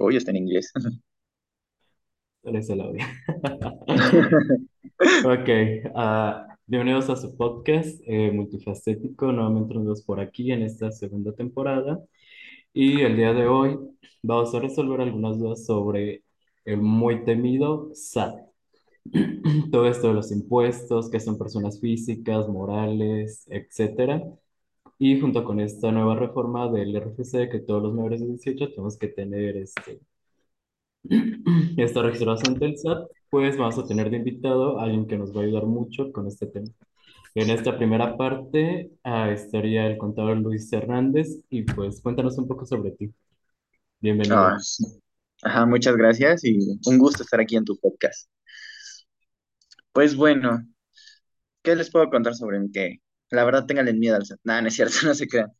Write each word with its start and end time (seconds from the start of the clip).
Uy, 0.00 0.16
está 0.16 0.30
en 0.30 0.38
inglés. 0.38 0.72
Eres 2.42 2.70
el 2.70 2.80
audio. 2.80 3.04
Ok, 5.24 5.48
ah, 5.94 6.46
bienvenidos 6.66 7.08
a 7.10 7.16
su 7.16 7.36
podcast 7.36 8.00
eh, 8.06 8.30
multifacético. 8.32 9.32
Nuevamente 9.32 9.74
nos 9.74 9.84
vemos 9.84 10.02
por 10.02 10.20
aquí 10.20 10.52
en 10.52 10.62
esta 10.62 10.90
segunda 10.90 11.32
temporada. 11.32 12.02
Y 12.72 13.02
el 13.02 13.16
día 13.16 13.32
de 13.34 13.46
hoy 13.46 13.78
vamos 14.22 14.54
a 14.54 14.60
resolver 14.60 15.00
algunas 15.02 15.38
dudas 15.38 15.64
sobre 15.66 16.24
el 16.64 16.78
muy 16.82 17.24
temido 17.24 17.90
SAT. 17.94 18.40
Todo 19.70 19.86
esto 19.88 20.08
de 20.08 20.14
los 20.14 20.32
impuestos, 20.32 21.10
que 21.10 21.20
son 21.20 21.38
personas 21.38 21.80
físicas, 21.80 22.48
morales, 22.48 23.46
etcétera. 23.50 24.22
Y 25.00 25.20
junto 25.20 25.44
con 25.44 25.60
esta 25.60 25.90
nueva 25.90 26.14
reforma 26.14 26.70
del 26.70 26.94
RFC, 26.96 27.48
que 27.50 27.60
todos 27.60 27.82
los 27.82 27.94
mayores 27.94 28.20
de 28.20 28.28
18 28.28 28.70
tenemos 28.70 28.98
que 28.98 29.08
tener 29.08 29.56
este, 29.56 30.00
está 31.76 32.02
registrado 32.02 32.38
ante 32.46 32.66
el 32.66 32.74
SAT, 32.78 33.08
pues 33.30 33.56
vamos 33.56 33.78
a 33.78 33.86
tener 33.86 34.10
de 34.10 34.18
invitado 34.18 34.78
a 34.78 34.84
alguien 34.84 35.06
que 35.06 35.18
nos 35.18 35.34
va 35.36 35.40
a 35.40 35.44
ayudar 35.44 35.64
mucho 35.66 36.12
con 36.12 36.26
este 36.28 36.46
tema. 36.46 36.68
En 37.34 37.50
esta 37.50 37.76
primera 37.76 38.16
parte 38.16 38.90
ah, 39.04 39.30
estaría 39.30 39.86
el 39.86 39.98
contador 39.98 40.36
Luis 40.38 40.72
Hernández 40.72 41.28
y 41.50 41.62
pues 41.62 42.00
cuéntanos 42.02 42.38
un 42.38 42.48
poco 42.48 42.66
sobre 42.66 42.92
ti. 42.92 43.14
Ah, 44.30 44.58
Bienvenido. 44.58 44.58
sí. 44.60 44.84
Ajá, 45.42 45.66
muchas 45.66 45.96
gracias 45.96 46.44
y 46.44 46.58
un 46.86 46.98
gusto 46.98 47.22
estar 47.22 47.40
aquí 47.40 47.56
en 47.56 47.64
tu 47.64 47.78
podcast. 47.78 48.28
Pues 49.92 50.16
bueno, 50.16 50.66
¿qué 51.62 51.76
les 51.76 51.90
puedo 51.90 52.10
contar 52.10 52.34
sobre 52.34 52.60
mí? 52.60 52.70
Que 52.72 53.00
la 53.30 53.44
verdad 53.44 53.66
tenganle 53.66 53.92
miedo 53.94 54.16
al 54.16 54.22
SAT. 54.22 54.40
Nada, 54.44 54.62
no 54.62 54.68
es 54.68 54.74
cierto, 54.74 54.94
no 55.06 55.14
se 55.14 55.28
crean. 55.28 55.52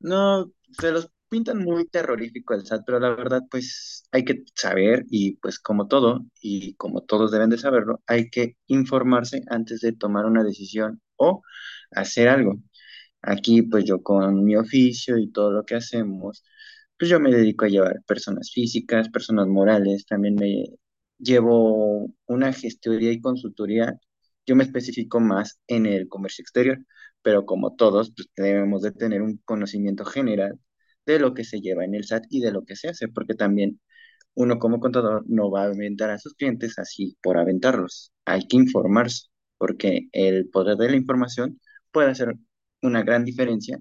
No, 0.00 0.52
se 0.78 0.92
los 0.92 1.10
pintan 1.28 1.58
muy 1.58 1.86
terrorífico 1.88 2.54
el 2.54 2.62
SAT, 2.62 2.82
pero 2.86 3.00
la 3.00 3.10
verdad, 3.10 3.42
pues 3.50 4.04
hay 4.12 4.24
que 4.24 4.44
saber 4.54 5.04
y 5.10 5.36
pues 5.38 5.58
como 5.58 5.88
todo, 5.88 6.26
y 6.42 6.74
como 6.76 7.02
todos 7.02 7.32
deben 7.32 7.50
de 7.50 7.58
saberlo, 7.58 8.02
hay 8.06 8.30
que 8.30 8.56
informarse 8.68 9.42
antes 9.48 9.80
de 9.80 9.92
tomar 9.92 10.26
una 10.26 10.44
decisión 10.44 11.00
o 11.16 11.42
hacer 11.92 12.28
algo. 12.28 12.56
Aquí, 13.22 13.62
pues 13.62 13.84
yo 13.84 14.02
con 14.02 14.44
mi 14.44 14.56
oficio 14.56 15.18
y 15.18 15.30
todo 15.30 15.52
lo 15.52 15.64
que 15.64 15.76
hacemos, 15.76 16.44
pues 16.98 17.10
yo 17.10 17.20
me 17.20 17.30
dedico 17.32 17.64
a 17.64 17.68
llevar 17.68 18.02
personas 18.06 18.50
físicas, 18.52 19.08
personas 19.10 19.46
morales, 19.48 20.06
también 20.06 20.34
me 20.36 20.64
llevo 21.18 22.12
una 22.26 22.52
gestoría 22.52 23.12
y 23.12 23.20
consultoría. 23.20 23.94
Yo 24.46 24.56
me 24.56 24.64
especifico 24.64 25.20
más 25.20 25.60
en 25.68 25.86
el 25.86 26.08
comercio 26.08 26.42
exterior, 26.42 26.78
pero 27.22 27.46
como 27.46 27.74
todos, 27.76 28.12
pues 28.14 28.28
debemos 28.36 28.82
de 28.82 28.92
tener 28.92 29.22
un 29.22 29.38
conocimiento 29.44 30.04
general 30.04 30.58
de 31.06 31.18
lo 31.20 31.34
que 31.34 31.44
se 31.44 31.60
lleva 31.60 31.84
en 31.84 31.94
el 31.94 32.02
SAT 32.02 32.26
y 32.30 32.40
de 32.40 32.52
lo 32.52 32.64
que 32.64 32.76
se 32.76 32.88
hace, 32.88 33.08
porque 33.08 33.34
también 33.34 33.80
uno 34.34 34.58
como 34.58 34.80
contador 34.80 35.24
no 35.28 35.50
va 35.50 35.62
a 35.64 35.66
aventar 35.66 36.10
a 36.10 36.18
sus 36.18 36.34
clientes 36.34 36.78
así 36.78 37.16
por 37.22 37.38
aventarlos. 37.38 38.12
Hay 38.26 38.46
que 38.48 38.56
informarse, 38.56 39.28
porque 39.58 40.08
el 40.12 40.48
poder 40.50 40.76
de 40.78 40.90
la 40.90 40.96
información 40.96 41.60
puede 41.92 42.10
hacer 42.10 42.34
una 42.82 43.02
gran 43.04 43.24
diferencia 43.24 43.78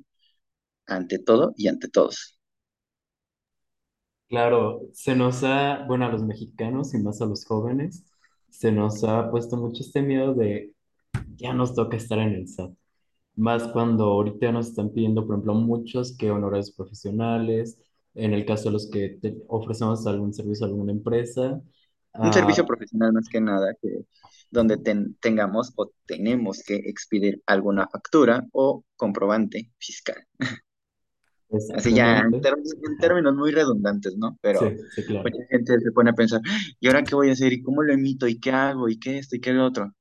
ante 0.87 1.19
todo 1.19 1.53
y 1.57 1.67
ante 1.69 1.89
todos. 1.89 2.37
Claro, 4.29 4.81
se 4.93 5.15
nos 5.15 5.43
ha, 5.43 5.83
bueno, 5.87 6.05
a 6.05 6.09
los 6.09 6.23
mexicanos 6.23 6.93
y 6.93 6.99
más 6.99 7.21
a 7.21 7.25
los 7.25 7.45
jóvenes, 7.45 8.05
se 8.51 8.71
nos 8.73 9.03
ha 9.05 9.31
puesto 9.31 9.57
mucho 9.57 9.83
este 9.83 10.03
miedo 10.03 10.35
de 10.35 10.73
ya 11.37 11.53
nos 11.53 11.75
toca 11.75 11.97
estar 11.97 12.19
en 12.19 12.33
el 12.33 12.43
SAT. 12.43 12.73
Más 13.37 13.63
cuando 13.69 14.05
ahorita 14.05 14.51
nos 14.51 14.69
están 14.69 14.91
pidiendo, 14.91 15.25
por 15.25 15.35
ejemplo, 15.35 15.55
muchos 15.55 16.15
que 16.17 16.31
honorarios 16.31 16.71
profesionales, 16.71 17.79
en 18.15 18.33
el 18.33 18.45
caso 18.45 18.65
de 18.65 18.71
los 18.73 18.89
que 18.91 19.09
te- 19.21 19.37
ofrecemos 19.49 20.05
algún 20.07 20.33
servicio 20.33 20.65
a 20.65 20.69
alguna 20.69 20.91
empresa. 20.93 21.61
Un 22.21 22.31
ah, 22.31 22.33
servicio 22.33 22.65
profesional 22.65 23.13
más 23.13 23.27
que 23.29 23.41
nada, 23.41 23.73
que 23.81 24.05
donde 24.49 24.77
ten- 24.77 25.15
tengamos 25.21 25.73
o 25.75 25.91
tenemos 26.05 26.63
que 26.65 26.75
expedir 26.75 27.41
alguna 27.45 27.87
factura 27.87 28.47
o 28.53 28.85
comprobante 28.95 29.71
fiscal. 29.79 30.25
Así 31.75 31.93
ya 31.93 32.19
en, 32.19 32.41
términos 32.99 33.35
muy 33.35 33.51
redundantes, 33.51 34.15
¿no? 34.17 34.37
Pero 34.41 34.59
Sí, 34.59 34.77
sí, 34.95 35.05
claro. 35.05 35.29
mucha 35.31 35.45
gente 35.49 35.79
se 35.79 35.91
pone 35.91 36.11
a 36.11 36.13
pensar, 36.13 36.41
¿y 36.79 36.87
ahora 36.87 37.03
qué 37.03 37.15
voy 37.15 37.29
a 37.29 37.33
hacer? 37.33 37.53
¿Y 37.53 37.61
cómo 37.63 37.83
lo 37.83 37.93
emito? 37.93 38.27
¿Y 38.27 38.39
qué 38.39 38.51
hago? 38.51 38.89
¿Y 38.89 38.99
qué 38.99 39.17
esto? 39.19 39.35
¿Y 39.35 39.41
qué 39.41 39.53
lo 39.53 39.65
otro? 39.65 39.93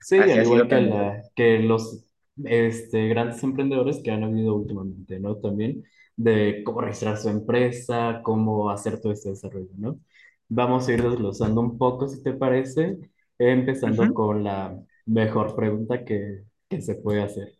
Sí, 0.00 0.16
Así 0.16 0.38
al 0.38 0.42
igual 0.42 0.68
que, 0.68 0.68
también. 0.68 0.90
la, 0.90 1.22
que 1.34 1.58
los 1.60 2.04
este, 2.44 3.08
grandes 3.08 3.42
emprendedores 3.42 4.00
que 4.02 4.10
han 4.10 4.24
habido 4.24 4.54
últimamente, 4.54 5.18
¿no? 5.20 5.36
También 5.36 5.84
de 6.16 6.62
cómo 6.64 6.80
registrar 6.80 7.16
su 7.18 7.28
empresa, 7.28 8.20
cómo 8.24 8.70
hacer 8.70 9.00
todo 9.00 9.12
este 9.12 9.30
desarrollo, 9.30 9.68
¿no? 9.76 10.00
Vamos 10.48 10.88
a 10.88 10.92
ir 10.92 11.02
desglosando 11.02 11.60
un 11.60 11.78
poco, 11.78 12.08
si 12.08 12.22
te 12.22 12.32
parece, 12.32 12.98
empezando 13.38 14.12
con 14.14 14.44
la 14.44 14.78
mejor 15.06 15.54
pregunta 15.56 16.04
que, 16.04 16.44
que 16.68 16.80
se 16.80 16.94
puede 16.96 17.22
hacer. 17.22 17.57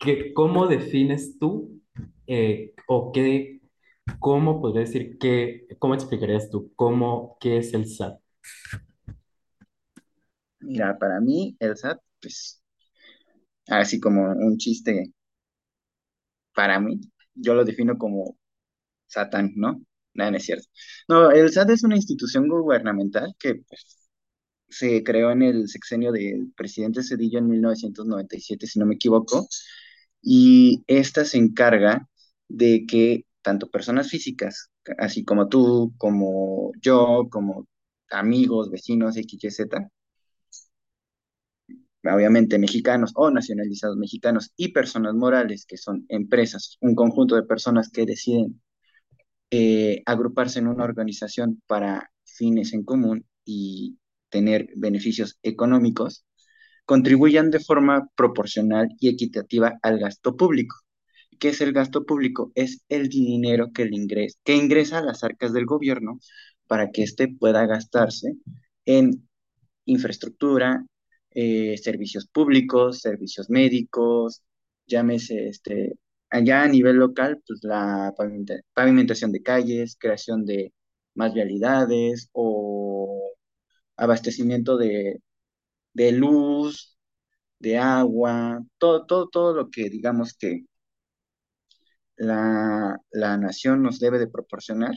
¿Qué, 0.00 0.32
cómo 0.32 0.66
defines 0.66 1.38
tú 1.38 1.78
eh, 2.26 2.74
o 2.88 3.12
qué, 3.12 3.60
cómo 4.18 4.60
podría 4.60 4.80
decir 4.80 5.18
que, 5.18 5.66
cómo 5.78 5.94
explicarías 5.94 6.50
tú 6.50 6.72
cómo, 6.74 7.36
qué 7.38 7.58
es 7.58 7.74
el 7.74 7.86
SAT? 7.86 8.18
Mira, 10.60 10.98
para 10.98 11.20
mí 11.20 11.54
el 11.60 11.76
SAT, 11.76 12.00
pues, 12.20 12.62
así 13.68 14.00
como 14.00 14.22
un 14.32 14.56
chiste 14.56 15.12
para 16.54 16.80
mí, 16.80 17.00
yo 17.34 17.54
lo 17.54 17.64
defino 17.64 17.96
como 17.98 18.36
Satán, 19.06 19.52
¿no? 19.56 19.82
Nada, 20.14 20.30
no 20.32 20.36
es 20.38 20.44
cierto. 20.44 20.66
No, 21.08 21.30
el 21.30 21.50
SAT 21.50 21.70
es 21.70 21.84
una 21.84 21.96
institución 21.96 22.48
gubernamental 22.48 23.34
que 23.38 23.56
pues, 23.68 24.08
se 24.68 25.02
creó 25.04 25.30
en 25.32 25.42
el 25.42 25.68
sexenio 25.68 26.12
del 26.12 26.52
presidente 26.56 27.02
Cedillo 27.02 27.38
en 27.38 27.48
1997, 27.48 28.66
si 28.66 28.78
no 28.78 28.86
me 28.86 28.94
equivoco, 28.96 29.48
y 30.22 30.84
esta 30.86 31.24
se 31.24 31.38
encarga 31.38 32.08
de 32.48 32.86
que 32.86 33.26
tanto 33.42 33.70
personas 33.70 34.08
físicas, 34.10 34.70
así 34.98 35.24
como 35.24 35.48
tú, 35.48 35.92
como 35.98 36.72
yo, 36.80 37.28
como 37.30 37.66
amigos, 38.10 38.70
vecinos, 38.70 39.16
X, 39.16 39.44
Y, 39.44 39.50
Z, 39.50 39.90
obviamente 42.04 42.58
mexicanos 42.58 43.12
o 43.14 43.30
nacionalizados 43.30 43.96
mexicanos 43.96 44.52
y 44.56 44.68
personas 44.72 45.14
morales, 45.14 45.66
que 45.66 45.76
son 45.76 46.04
empresas, 46.08 46.78
un 46.80 46.94
conjunto 46.94 47.36
de 47.36 47.42
personas 47.44 47.90
que 47.90 48.06
deciden 48.06 48.60
eh, 49.50 50.02
agruparse 50.06 50.58
en 50.60 50.68
una 50.68 50.84
organización 50.84 51.62
para 51.66 52.10
fines 52.24 52.72
en 52.72 52.84
común 52.84 53.26
y 53.44 53.98
tener 54.30 54.68
beneficios 54.76 55.38
económicos, 55.42 56.24
contribuyan 56.84 57.50
de 57.50 57.60
forma 57.60 58.08
proporcional 58.16 58.88
y 58.98 59.08
equitativa 59.08 59.78
al 59.82 59.98
gasto 59.98 60.36
público. 60.36 60.76
¿Qué 61.38 61.48
es 61.50 61.60
el 61.60 61.72
gasto 61.72 62.04
público? 62.04 62.52
Es 62.54 62.84
el 62.88 63.08
dinero 63.08 63.72
que, 63.72 63.88
ingresa 64.54 64.98
a 64.98 65.02
las 65.02 65.24
arcas 65.24 65.52
del 65.52 65.66
gobierno 65.66 66.20
para 66.66 66.90
que 66.90 67.02
éste 67.02 67.28
pueda 67.28 67.66
gastarse 67.66 68.34
en 68.84 69.28
infraestructura, 69.86 70.84
eh, 71.30 71.76
servicios 71.78 72.26
públicos, 72.28 73.00
servicios 73.00 73.50
médicos, 73.50 74.42
llámese 74.86 75.48
este, 75.48 75.94
allá 76.30 76.62
a 76.62 76.68
nivel 76.68 76.96
local, 76.96 77.40
pues 77.46 77.60
la 77.64 78.12
pavimenta- 78.16 78.60
pavimentación 78.74 79.32
de 79.32 79.42
calles, 79.42 79.96
creación 79.98 80.44
de 80.44 80.72
más 81.14 81.34
vialidades 81.34 82.28
o 82.32 83.32
abastecimiento 83.96 84.76
de, 84.76 85.20
de 85.92 86.12
luz, 86.12 86.98
de 87.60 87.78
agua, 87.78 88.60
todo, 88.78 89.06
todo, 89.06 89.28
todo 89.30 89.54
lo 89.54 89.70
que 89.70 89.90
digamos 89.90 90.34
que 90.34 90.64
la, 92.16 92.96
la 93.12 93.36
nación 93.38 93.82
nos 93.82 93.98
debe 94.00 94.18
de 94.18 94.28
proporcionar, 94.28 94.92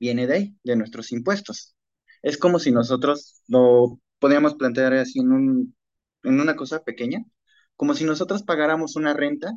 viene 0.00 0.26
de 0.26 0.34
ahí, 0.34 0.58
de 0.64 0.76
nuestros 0.76 1.12
impuestos. 1.12 1.76
Es 2.22 2.38
como 2.38 2.58
si 2.58 2.72
nosotros 2.72 3.42
lo 3.48 4.00
podíamos 4.18 4.54
plantear 4.56 4.94
así 4.94 5.20
en 5.20 5.32
un, 5.32 5.76
en 6.24 6.40
una 6.40 6.56
cosa 6.56 6.84
pequeña, 6.84 7.24
como 7.76 7.94
si 7.94 8.04
nosotros 8.04 8.42
pagáramos 8.42 8.96
una 8.96 9.14
renta 9.14 9.52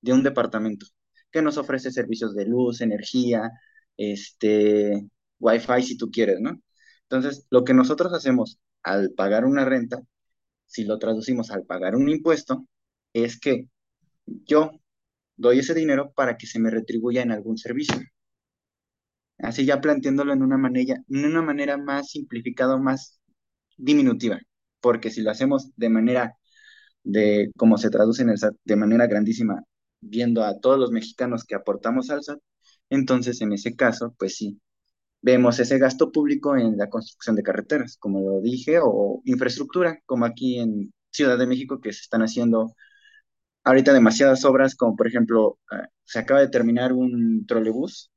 de 0.00 0.12
un 0.12 0.22
departamento 0.22 0.86
que 1.32 1.42
nos 1.42 1.58
ofrece 1.58 1.92
servicios 1.92 2.34
de 2.34 2.46
luz, 2.46 2.80
energía, 2.80 3.50
este, 3.96 5.08
wifi 5.38 5.82
si 5.82 5.96
tú 5.96 6.10
quieres, 6.10 6.40
¿no? 6.40 6.60
Entonces, 7.02 7.46
lo 7.50 7.64
que 7.64 7.74
nosotros 7.74 8.12
hacemos 8.12 8.58
al 8.82 9.12
pagar 9.12 9.44
una 9.44 9.64
renta, 9.64 10.00
si 10.66 10.84
lo 10.84 10.98
traducimos 10.98 11.50
al 11.50 11.64
pagar 11.66 11.96
un 11.96 12.08
impuesto, 12.08 12.66
es 13.14 13.40
que 13.40 13.68
yo 14.26 14.72
doy 15.36 15.60
ese 15.60 15.74
dinero 15.74 16.12
para 16.14 16.36
que 16.38 16.46
se 16.46 16.60
me 16.60 16.70
retribuya 16.70 17.22
en 17.22 17.32
algún 17.32 17.58
servicio. 17.58 17.96
Así 19.38 19.64
ya 19.64 19.80
planteándolo 19.80 20.32
en 20.32 20.42
una 20.42 20.58
manera, 20.58 20.96
en 21.08 21.24
una 21.24 21.42
manera 21.42 21.76
más 21.78 22.10
simplificada, 22.10 22.76
más 22.76 23.20
diminutiva, 23.76 24.40
porque 24.80 25.10
si 25.10 25.22
lo 25.22 25.30
hacemos 25.30 25.70
de 25.76 25.88
manera 25.90 26.36
de 27.04 27.50
como 27.56 27.78
se 27.78 27.90
traduce 27.90 28.22
en 28.22 28.30
el 28.30 28.36
SAT, 28.36 28.56
de 28.64 28.76
manera 28.76 29.06
grandísima, 29.08 29.64
viendo 30.00 30.44
a 30.44 30.60
todos 30.60 30.78
los 30.80 30.92
mexicanos 30.92 31.44
que 31.44 31.54
aportamos 31.56 32.10
al 32.10 32.20
SAT, 32.20 32.40
Entonces, 32.90 33.40
en 33.42 33.52
ese 33.54 33.76
caso, 33.76 34.14
pues 34.18 34.36
sí, 34.36 34.60
vemos 35.22 35.58
ese 35.60 35.78
gasto 35.78 36.12
público 36.12 36.56
en 36.56 36.76
la 36.76 36.88
construcción 36.88 37.36
de 37.36 37.42
carreteras, 37.42 37.96
como 37.98 38.20
lo 38.20 38.40
dije, 38.40 38.78
o 38.82 39.20
infraestructura, 39.24 40.00
como 40.06 40.24
aquí 40.24 40.58
en 40.58 40.92
Ciudad 41.10 41.38
de 41.38 41.46
México, 41.46 41.80
que 41.80 41.92
se 41.92 42.02
están 42.02 42.22
haciendo 42.22 42.74
ahorita 43.64 43.92
demasiadas 43.92 44.44
obras, 44.44 44.74
como 44.76 44.96
por 44.96 45.06
ejemplo, 45.08 45.58
eh, 45.72 45.86
se 46.04 46.18
acaba 46.18 46.40
de 46.40 46.48
terminar 46.48 46.92
un 46.92 47.46
trolebús, 47.46 48.10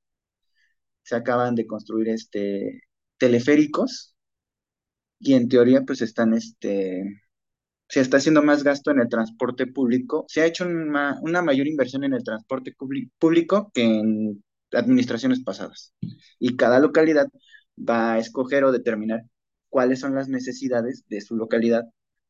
se 1.04 1.16
acaban 1.16 1.56
de 1.56 1.68
construir 1.68 2.10
este 2.10 2.82
teleféricos 3.18 4.16
y 5.20 5.34
en 5.36 5.48
teoría 5.50 5.82
pues 5.84 6.02
están 6.02 6.34
este 6.34 7.04
se 7.90 8.02
está 8.02 8.18
haciendo 8.18 8.42
más 8.44 8.64
gasto 8.64 8.92
en 8.92 9.00
el 9.00 9.10
transporte 9.10 9.68
público, 9.68 10.26
se 10.28 10.42
ha 10.42 10.46
hecho 10.48 10.66
una, 10.66 11.20
una 11.22 11.42
mayor 11.44 11.68
inversión 11.68 12.04
en 12.04 12.14
el 12.14 12.24
transporte 12.24 12.74
público 13.20 13.72
que 13.74 13.84
en 13.84 14.44
administraciones 14.74 15.44
pasadas. 15.44 15.94
Y 16.40 16.56
cada 16.56 16.80
localidad 16.80 17.28
va 17.78 18.14
a 18.14 18.20
escoger 18.20 18.64
o 18.64 18.72
determinar 18.72 19.24
cuáles 19.70 20.00
son 20.00 20.16
las 20.16 20.28
necesidades 20.30 21.04
de 21.10 21.22
su 21.22 21.36
localidad 21.36 21.84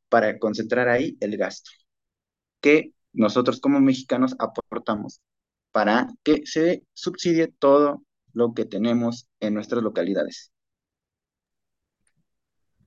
para 0.10 0.40
concentrar 0.40 0.90
ahí 0.90 1.18
el 1.20 1.38
gasto 1.38 1.72
que 2.64 2.94
nosotros 3.12 3.60
como 3.60 3.80
mexicanos 3.82 4.36
aportamos 4.40 5.22
para 5.72 6.08
que 6.24 6.46
se 6.46 6.84
subsidie 6.94 7.50
todo 7.60 8.04
lo 8.32 8.54
que 8.54 8.66
tenemos 8.66 9.28
en 9.42 9.54
nuestras 9.54 9.84
localidades. 9.84 10.52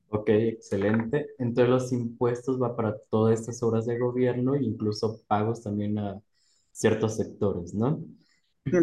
Ok, 0.08 0.30
excelente. 0.30 1.26
Entonces 1.38 1.68
los 1.68 1.92
impuestos 1.92 2.60
va 2.60 2.74
para 2.74 2.96
todas 3.10 3.38
estas 3.38 3.62
obras 3.62 3.86
de 3.86 3.98
gobierno 3.98 4.54
e 4.54 4.62
incluso 4.62 5.20
pagos 5.26 5.62
también 5.62 5.98
a 5.98 6.20
ciertos 6.72 7.16
sectores, 7.16 7.74
¿no? 7.74 8.02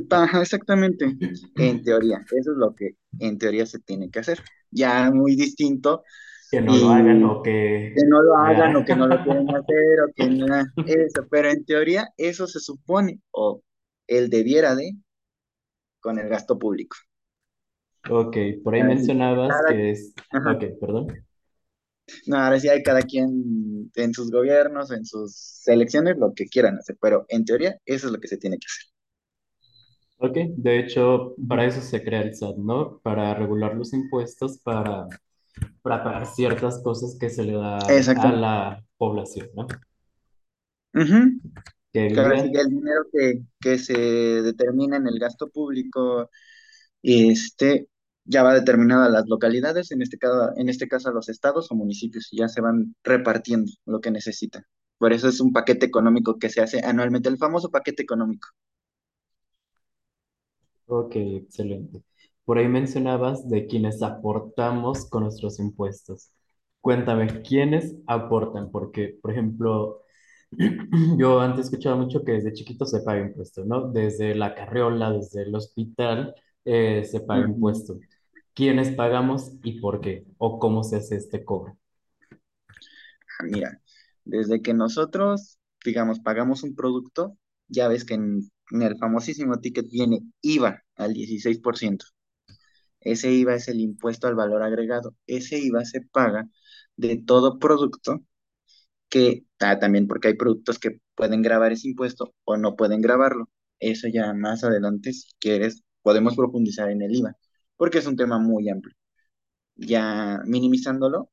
Ajá, 0.09 0.41
exactamente. 0.41 1.05
En 1.55 1.81
teoría, 1.83 2.17
eso 2.17 2.51
es 2.51 2.57
lo 2.57 2.73
que 2.75 2.95
en 3.19 3.37
teoría 3.37 3.65
se 3.65 3.79
tiene 3.79 4.09
que 4.09 4.19
hacer. 4.19 4.39
Ya 4.71 5.11
muy 5.11 5.35
distinto 5.35 6.03
Que 6.49 6.61
no 6.61 6.75
lo 6.77 6.89
hagan 6.89 7.23
o 7.23 7.41
que... 7.41 7.93
que 7.95 8.05
no 8.07 8.21
lo 8.21 8.37
hagan 8.37 8.75
o 8.75 8.85
que 8.85 8.95
no 8.95 9.07
lo 9.07 9.23
quieren 9.23 9.49
hacer 9.55 9.99
o 10.07 10.13
que 10.15 10.29
nada, 10.29 10.65
eso, 10.87 11.27
pero 11.29 11.49
en 11.49 11.65
teoría 11.65 12.07
eso 12.17 12.47
se 12.47 12.59
supone 12.59 13.19
o 13.31 13.61
él 14.07 14.29
debiera 14.29 14.75
de 14.75 14.93
con 15.99 16.19
el 16.19 16.27
gasto 16.29 16.59
público. 16.59 16.97
Ok, 18.09 18.37
por 18.63 18.75
ahí 18.75 18.83
mencionabas 18.83 19.49
cada, 19.49 19.69
que 19.69 19.91
es... 19.91 20.13
ajá, 20.31 20.51
Ok, 20.51 20.63
perdón. 20.79 21.07
no, 22.27 22.37
ahora 22.37 22.59
sí 22.59 22.69
hay 22.69 22.83
cada 22.83 23.01
quien 23.01 23.91
en 23.95 24.13
sus 24.13 24.31
gobiernos, 24.31 24.91
en 24.91 25.05
sus 25.05 25.61
elecciones, 25.67 26.17
lo 26.17 26.33
que 26.33 26.45
quieran 26.47 26.77
hacer, 26.77 26.97
pero 27.01 27.25
en 27.29 27.45
teoría 27.45 27.77
eso 27.85 28.07
es 28.07 28.13
lo 28.13 28.19
que 28.19 28.27
se 28.27 28.37
tiene 28.37 28.57
que 28.57 28.65
hacer. 28.67 28.92
Ok, 30.23 30.37
de 30.55 30.79
hecho, 30.79 31.35
para 31.49 31.65
eso 31.65 31.81
se 31.81 32.01
crea 32.01 32.21
el 32.21 32.29
SAT, 32.29 32.55
¿no? 32.57 32.99
Para 33.03 33.33
regular 33.33 33.75
los 33.75 33.91
impuestos, 33.93 34.57
para, 34.59 35.05
para 35.81 36.03
pagar 36.03 36.25
ciertas 36.27 36.81
cosas 36.83 37.17
que 37.19 37.29
se 37.29 37.43
le 37.43 37.53
da 37.53 37.77
a 37.77 38.31
la 38.31 38.85
población, 38.97 39.49
¿no? 39.55 39.67
Ujú. 40.93 41.39
Que 41.91 42.09
Que 42.13 42.21
ahora 42.21 42.37
sí 42.39 42.43
vive. 42.47 42.53
que 42.53 42.61
el 42.61 42.69
dinero 42.69 43.01
que, 43.11 43.41
que 43.59 43.77
se 43.79 43.93
determina 43.95 44.97
en 44.97 45.07
el 45.07 45.19
gasto 45.19 45.49
público, 45.49 46.29
este, 47.03 47.89
ya 48.25 48.43
va 48.43 48.53
determinado 48.55 49.03
a 49.03 49.09
las 49.09 49.25
localidades, 49.27 49.91
en 49.91 50.01
este 50.03 50.17
caso, 50.17 50.51
en 50.57 50.69
este 50.69 50.87
caso 50.87 51.09
a 51.09 51.13
los 51.13 51.29
estados 51.29 51.71
o 51.71 51.75
municipios, 51.75 52.29
y 52.31 52.37
ya 52.39 52.49
se 52.49 52.61
van 52.61 52.95
repartiendo 53.03 53.71
lo 53.85 54.01
que 54.01 54.11
necesitan. 54.11 54.65
Por 54.99 55.13
eso 55.13 55.29
es 55.29 55.41
un 55.41 55.53
paquete 55.53 55.85
económico 55.87 56.39
que 56.39 56.49
se 56.49 56.61
hace 56.61 56.81
anualmente, 56.85 57.29
el 57.29 57.37
famoso 57.37 57.71
paquete 57.71 58.03
económico. 58.03 58.49
Ok, 60.95 61.15
excelente. 61.15 62.03
Por 62.45 62.57
ahí 62.57 62.67
mencionabas 62.67 63.49
de 63.49 63.67
quienes 63.67 64.01
aportamos 64.03 65.09
con 65.09 65.23
nuestros 65.23 65.59
impuestos. 65.59 66.31
Cuéntame, 66.81 67.41
¿quiénes 67.41 67.95
aportan? 68.07 68.69
Porque, 68.71 69.17
por 69.21 69.31
ejemplo, 69.31 70.03
yo 71.17 71.39
antes 71.41 71.65
escuchaba 71.65 71.95
mucho 71.97 72.23
que 72.23 72.33
desde 72.33 72.53
chiquito 72.53 72.85
se 72.85 73.01
paga 73.01 73.21
impuesto, 73.21 73.65
¿no? 73.65 73.91
Desde 73.91 74.35
la 74.35 74.53
carriola, 74.55 75.11
desde 75.11 75.43
el 75.43 75.55
hospital, 75.55 76.35
eh, 76.65 77.03
se 77.05 77.21
paga 77.21 77.45
impuesto. 77.47 77.99
¿Quiénes 78.53 78.91
pagamos 78.91 79.53
y 79.63 79.79
por 79.81 80.01
qué? 80.01 80.25
¿O 80.37 80.59
cómo 80.59 80.83
se 80.83 80.97
hace 80.97 81.15
este 81.17 81.43
cobro? 81.45 81.77
Ah, 83.39 83.43
Mira, 83.43 83.81
desde 84.25 84.61
que 84.61 84.73
nosotros, 84.73 85.59
digamos, 85.85 86.19
pagamos 86.19 86.63
un 86.63 86.75
producto, 86.75 87.37
ya 87.67 87.87
ves 87.87 88.05
que 88.05 88.15
en, 88.15 88.41
en 88.71 88.81
el 88.81 88.97
famosísimo 88.97 89.59
ticket 89.59 89.89
viene 89.89 90.21
IVA 90.41 90.82
al 90.95 91.13
16%. 91.13 92.05
Ese 93.01 93.31
IVA 93.31 93.55
es 93.55 93.67
el 93.67 93.79
impuesto 93.81 94.27
al 94.27 94.35
valor 94.35 94.63
agregado. 94.63 95.15
Ese 95.27 95.59
IVA 95.59 95.85
se 95.85 96.01
paga 96.01 96.47
de 96.95 97.17
todo 97.17 97.59
producto 97.59 98.23
que, 99.09 99.45
también 99.57 100.07
porque 100.07 100.29
hay 100.29 100.35
productos 100.35 100.79
que 100.79 100.99
pueden 101.15 101.41
grabar 101.41 101.71
ese 101.73 101.89
impuesto 101.89 102.33
o 102.45 102.57
no 102.57 102.75
pueden 102.75 103.01
grabarlo. 103.01 103.49
Eso 103.79 104.07
ya 104.09 104.33
más 104.33 104.63
adelante, 104.63 105.13
si 105.13 105.29
quieres, 105.39 105.83
podemos 106.01 106.35
profundizar 106.35 106.89
en 106.89 107.01
el 107.01 107.15
IVA, 107.15 107.35
porque 107.77 107.99
es 107.99 108.07
un 108.07 108.15
tema 108.17 108.39
muy 108.39 108.69
amplio. 108.69 108.95
Ya 109.75 110.41
minimizándolo, 110.45 111.31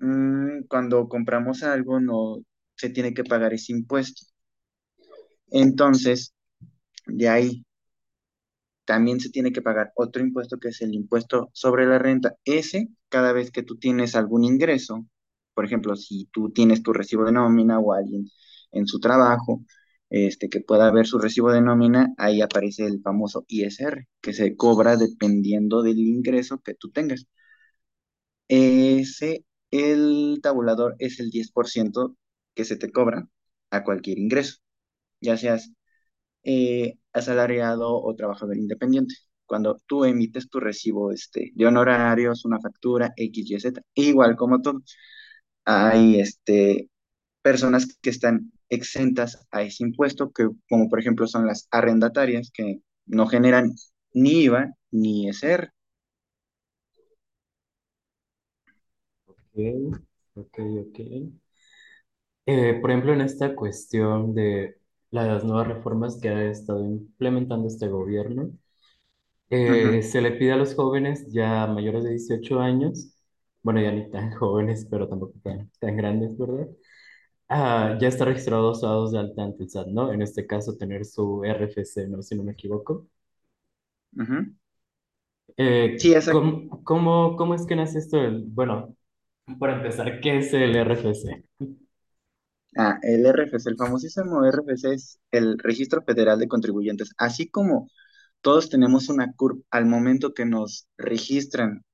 mm, 0.00 0.64
cuando 0.68 1.08
compramos 1.08 1.62
algo 1.62 2.00
no 2.00 2.38
se 2.76 2.90
tiene 2.90 3.14
que 3.14 3.24
pagar 3.24 3.54
ese 3.54 3.72
impuesto. 3.72 4.26
Entonces, 5.50 6.34
de 7.06 7.28
ahí 7.28 7.64
también 8.88 9.20
se 9.20 9.28
tiene 9.30 9.52
que 9.52 9.60
pagar 9.62 9.92
otro 9.96 10.22
impuesto 10.22 10.58
que 10.58 10.68
es 10.70 10.80
el 10.80 10.94
impuesto 10.94 11.50
sobre 11.52 11.84
la 11.86 11.98
renta. 11.98 12.36
Ese, 12.46 12.88
cada 13.10 13.32
vez 13.34 13.50
que 13.50 13.62
tú 13.62 13.76
tienes 13.78 14.16
algún 14.16 14.44
ingreso, 14.44 15.06
por 15.54 15.66
ejemplo, 15.66 15.94
si 15.96 16.26
tú 16.32 16.50
tienes 16.52 16.82
tu 16.82 16.94
recibo 16.94 17.24
de 17.26 17.32
nómina 17.32 17.78
o 17.80 17.92
alguien 17.92 18.30
en 18.72 18.86
su 18.86 18.98
trabajo, 18.98 19.62
este, 20.08 20.48
que 20.48 20.62
pueda 20.62 20.90
ver 20.90 21.06
su 21.06 21.18
recibo 21.18 21.52
de 21.52 21.60
nómina, 21.60 22.14
ahí 22.16 22.40
aparece 22.40 22.86
el 22.86 23.02
famoso 23.02 23.44
ISR, 23.48 24.08
que 24.22 24.32
se 24.32 24.56
cobra 24.56 24.96
dependiendo 24.96 25.82
del 25.82 25.98
ingreso 25.98 26.60
que 26.64 26.72
tú 26.74 26.90
tengas. 26.90 27.26
Ese, 28.48 29.44
el 29.70 30.40
tabulador 30.42 30.96
es 30.98 31.20
el 31.20 31.30
10% 31.30 32.16
que 32.54 32.64
se 32.64 32.76
te 32.76 32.90
cobra 32.90 33.28
a 33.70 33.84
cualquier 33.84 34.18
ingreso, 34.18 34.56
ya 35.20 35.36
seas 35.38 35.72
eh, 36.44 36.94
asalariado 37.12 37.94
o 38.02 38.14
trabajador 38.16 38.56
independiente. 38.56 39.14
Cuando 39.46 39.80
tú 39.86 40.04
emites 40.04 40.48
tu 40.50 40.60
recibo 40.60 41.12
este, 41.12 41.52
de 41.54 41.66
honorarios, 41.66 42.44
una 42.44 42.60
factura, 42.60 43.12
X, 43.16 43.50
Y, 43.50 43.60
Z, 43.60 43.82
igual 43.94 44.36
como 44.36 44.60
todo, 44.62 44.82
hay 45.64 46.20
este, 46.20 46.90
personas 47.42 47.98
que 48.02 48.10
están 48.10 48.52
exentas 48.70 49.46
a 49.50 49.62
ese 49.62 49.84
impuesto, 49.84 50.32
que, 50.32 50.48
como 50.68 50.88
por 50.90 51.00
ejemplo 51.00 51.26
son 51.26 51.46
las 51.46 51.68
arrendatarias, 51.70 52.50
que 52.52 52.80
no 53.06 53.26
generan 53.26 53.72
ni 54.14 54.44
IVA 54.44 54.74
ni 54.90 55.26
ISR. 55.26 55.70
Ok, 59.26 59.98
ok, 60.34 60.58
ok. 60.86 60.98
Eh, 62.46 62.78
por 62.80 62.90
ejemplo, 62.90 63.12
en 63.12 63.20
esta 63.20 63.54
cuestión 63.54 64.34
de 64.34 64.78
las 65.10 65.44
nuevas 65.44 65.68
reformas 65.68 66.18
que 66.20 66.28
ha 66.30 66.44
estado 66.50 66.84
implementando 66.84 67.68
este 67.68 67.88
gobierno, 67.88 68.50
eh, 69.50 70.02
se 70.02 70.20
le 70.20 70.32
pide 70.32 70.52
a 70.52 70.56
los 70.56 70.74
jóvenes 70.74 71.26
ya 71.32 71.66
mayores 71.66 72.04
de 72.04 72.10
18 72.10 72.60
años, 72.60 73.14
bueno, 73.62 73.80
ya 73.80 73.92
ni 73.92 74.10
tan 74.10 74.32
jóvenes, 74.38 74.86
pero 74.90 75.08
tampoco 75.08 75.34
tan, 75.42 75.70
tan 75.80 75.96
grandes, 75.96 76.36
¿verdad? 76.38 76.68
Ah, 77.48 77.98
ya 78.00 78.08
está 78.08 78.24
registrados 78.26 78.82
o 78.84 78.88
dados 78.88 79.12
de 79.12 79.18
alta 79.20 79.44
ante 79.44 79.64
el 79.64 79.68
SAT, 79.70 79.88
¿no? 79.92 80.12
En 80.12 80.22
este 80.22 80.46
caso, 80.46 80.76
tener 80.76 81.04
su 81.06 81.44
RFC, 81.44 82.08
¿no? 82.08 82.22
Si 82.22 82.36
no 82.36 82.44
me 82.44 82.52
equivoco. 82.52 83.06
ujú. 84.16 84.54
Eh, 85.56 85.98
Sí, 85.98 86.14
exacto. 86.14 86.40
¿cómo, 86.40 86.82
cómo, 86.84 87.36
cómo 87.36 87.54
es 87.54 87.66
que 87.66 87.76
nace 87.76 87.98
esto? 87.98 88.16
del- 88.18 88.44
bueno, 88.46 88.94
para 89.60 89.76
empezar, 89.76 90.20
¿qué 90.20 90.38
es 90.38 90.52
el 90.54 90.76
RFC? 90.76 91.44
Ah, 92.80 92.98
el 93.02 93.26
RFC, 93.26 93.70
el 93.70 93.76
famosísimo 93.76 94.44
RFC 94.44 94.92
es 94.94 95.18
el 95.32 95.58
Registro 95.58 96.02
Federal 96.04 96.38
de 96.38 96.46
Contribuyentes. 96.48 97.10
Así 97.18 97.48
como 97.50 97.90
todos 98.40 98.70
tenemos 98.70 99.08
una 99.08 99.32
CURP 99.34 99.64
al 99.70 99.86
momento 99.86 100.32
que 100.32 100.44
nos 100.46 100.86
registran 100.96 101.84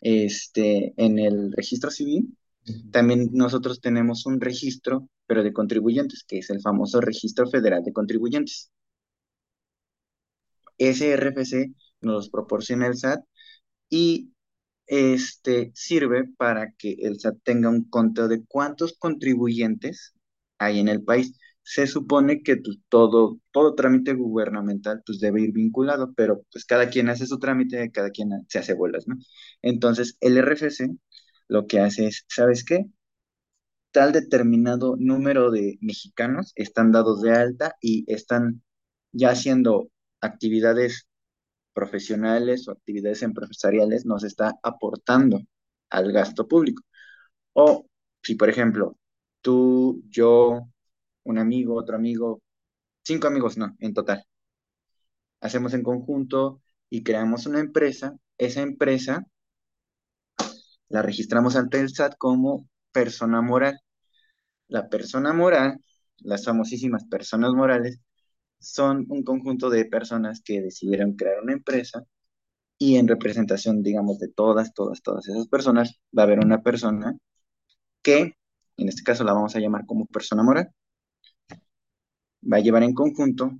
este, 0.00 0.94
en 0.96 1.18
el 1.18 1.52
registro 1.52 1.90
civil, 1.90 2.38
también 2.92 3.30
nosotros 3.32 3.80
tenemos 3.80 4.26
un 4.26 4.40
registro, 4.40 5.08
pero 5.26 5.42
de 5.42 5.52
contribuyentes, 5.52 6.24
que 6.24 6.38
es 6.38 6.50
el 6.50 6.60
famoso 6.60 7.00
Registro 7.00 7.48
Federal 7.50 7.82
de 7.84 7.92
Contribuyentes. 7.92 8.70
Ese 10.78 11.12
RFC 11.16 11.72
nos 12.00 12.30
proporciona 12.30 12.86
el 12.86 12.96
SAT 12.96 13.24
y 13.90 14.32
este 14.88 15.70
sirve 15.74 16.24
para 16.36 16.72
que 16.72 16.92
el 17.00 17.14
SAT 17.16 17.38
tenga 17.44 17.68
un 17.70 17.84
conteo 17.88 18.28
de 18.28 18.44
cuántos 18.46 18.94
contribuyentes 18.98 20.14
hay 20.58 20.80
en 20.80 20.88
el 20.88 21.02
país. 21.04 21.34
se 21.62 21.86
supone 21.86 22.42
que 22.42 22.56
tu- 22.56 22.80
todo, 22.88 23.40
todo 23.52 23.74
trámite 23.74 24.14
gubernamental 24.14 25.02
pues 25.04 25.20
debe 25.20 25.42
ir 25.42 25.52
vinculado, 25.52 26.14
pero 26.16 26.42
pues 26.50 26.64
cada 26.64 26.88
quien 26.88 27.10
hace 27.10 27.26
su 27.26 27.38
trámite, 27.38 27.90
cada 27.92 28.10
quien 28.10 28.30
se 28.48 28.58
hace 28.58 28.72
bolas. 28.74 29.04
Entonces, 29.62 30.16
el 30.20 30.38
RFC 30.38 30.88
lo 31.48 31.66
que 31.66 31.80
hace 31.80 32.06
es, 32.06 32.24
¿sabes 32.28 32.64
qué? 32.64 32.86
Tal 33.92 34.12
determinado 34.12 34.96
número 34.98 35.50
de 35.50 35.78
mexicanos 35.80 36.52
están 36.56 36.92
dados 36.92 37.20
de 37.22 37.32
alta 37.32 37.74
y 37.80 38.04
están 38.12 38.62
ya 39.12 39.30
haciendo 39.30 39.90
actividades 40.20 41.07
profesionales 41.78 42.66
o 42.68 42.72
actividades 42.72 43.22
empresariales, 43.22 44.04
nos 44.06 44.24
está 44.24 44.54
aportando 44.62 45.40
al 45.90 46.12
gasto 46.12 46.48
público. 46.48 46.82
O 47.54 47.86
si, 48.22 48.34
por 48.36 48.50
ejemplo, 48.50 48.98
tú, 49.42 50.02
yo, 50.08 50.68
un 51.24 51.38
amigo, 51.38 51.76
otro 51.76 51.96
amigo, 51.96 52.42
cinco 53.04 53.28
amigos, 53.28 53.58
no, 53.58 53.76
en 53.80 53.94
total, 53.94 54.24
hacemos 55.40 55.74
en 55.74 55.82
conjunto 55.82 56.60
y 56.90 57.02
creamos 57.02 57.46
una 57.46 57.60
empresa, 57.60 58.16
esa 58.38 58.62
empresa 58.62 59.26
la 60.88 61.02
registramos 61.02 61.56
ante 61.56 61.80
el 61.80 61.90
SAT 61.90 62.16
como 62.18 62.68
persona 62.92 63.40
moral. 63.42 63.78
La 64.68 64.88
persona 64.88 65.32
moral, 65.32 65.80
las 66.18 66.44
famosísimas 66.44 67.04
personas 67.06 67.52
morales, 67.52 68.00
son 68.58 69.06
un 69.08 69.22
conjunto 69.24 69.70
de 69.70 69.84
personas 69.86 70.42
que 70.44 70.60
decidieron 70.62 71.14
crear 71.14 71.42
una 71.42 71.52
empresa 71.54 72.04
y 72.78 72.96
en 72.96 73.08
representación, 73.08 73.82
digamos, 73.82 74.18
de 74.18 74.28
todas, 74.28 74.74
todas, 74.74 75.02
todas 75.02 75.28
esas 75.28 75.48
personas, 75.48 76.00
va 76.16 76.22
a 76.22 76.26
haber 76.26 76.40
una 76.40 76.62
persona 76.62 77.16
que, 78.02 78.34
en 78.78 78.88
este 78.88 79.02
caso 79.04 79.24
la 79.24 79.34
vamos 79.34 79.56
a 79.56 79.60
llamar 79.60 79.86
como 79.86 80.06
persona 80.06 80.42
moral, 80.42 80.72
va 82.42 82.56
a 82.58 82.60
llevar 82.60 82.82
en 82.82 82.94
conjunto 82.94 83.52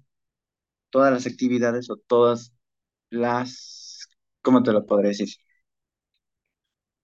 todas 0.90 1.12
las 1.12 1.26
actividades 1.26 1.90
o 1.90 1.96
todas 1.96 2.54
las, 3.10 4.08
¿cómo 4.42 4.62
te 4.62 4.72
lo 4.72 4.86
podré 4.86 5.08
decir? 5.08 5.28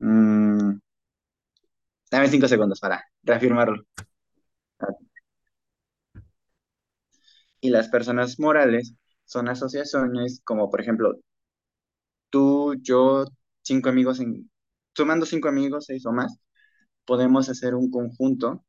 Mm, 0.01 0.79
dame 2.11 2.29
cinco 2.29 2.49
segundos 2.49 2.81
para 2.81 3.05
reafirmarlo. 3.23 3.85
Y 7.65 7.71
las 7.71 7.89
personas 7.89 8.39
morales 8.39 8.95
son 9.25 9.49
asociaciones 9.49 10.41
como, 10.45 10.71
por 10.71 10.81
ejemplo, 10.81 11.19
tú, 12.31 12.75
yo, 12.83 13.25
cinco 13.63 13.89
amigos, 13.89 14.21
en, 14.21 14.51
sumando 14.95 15.27
cinco 15.27 15.49
amigos, 15.49 15.87
seis 15.87 16.05
o 16.07 16.13
más, 16.13 16.39
podemos 17.07 17.49
hacer 17.51 17.75
un 17.75 17.91
conjunto 17.91 18.65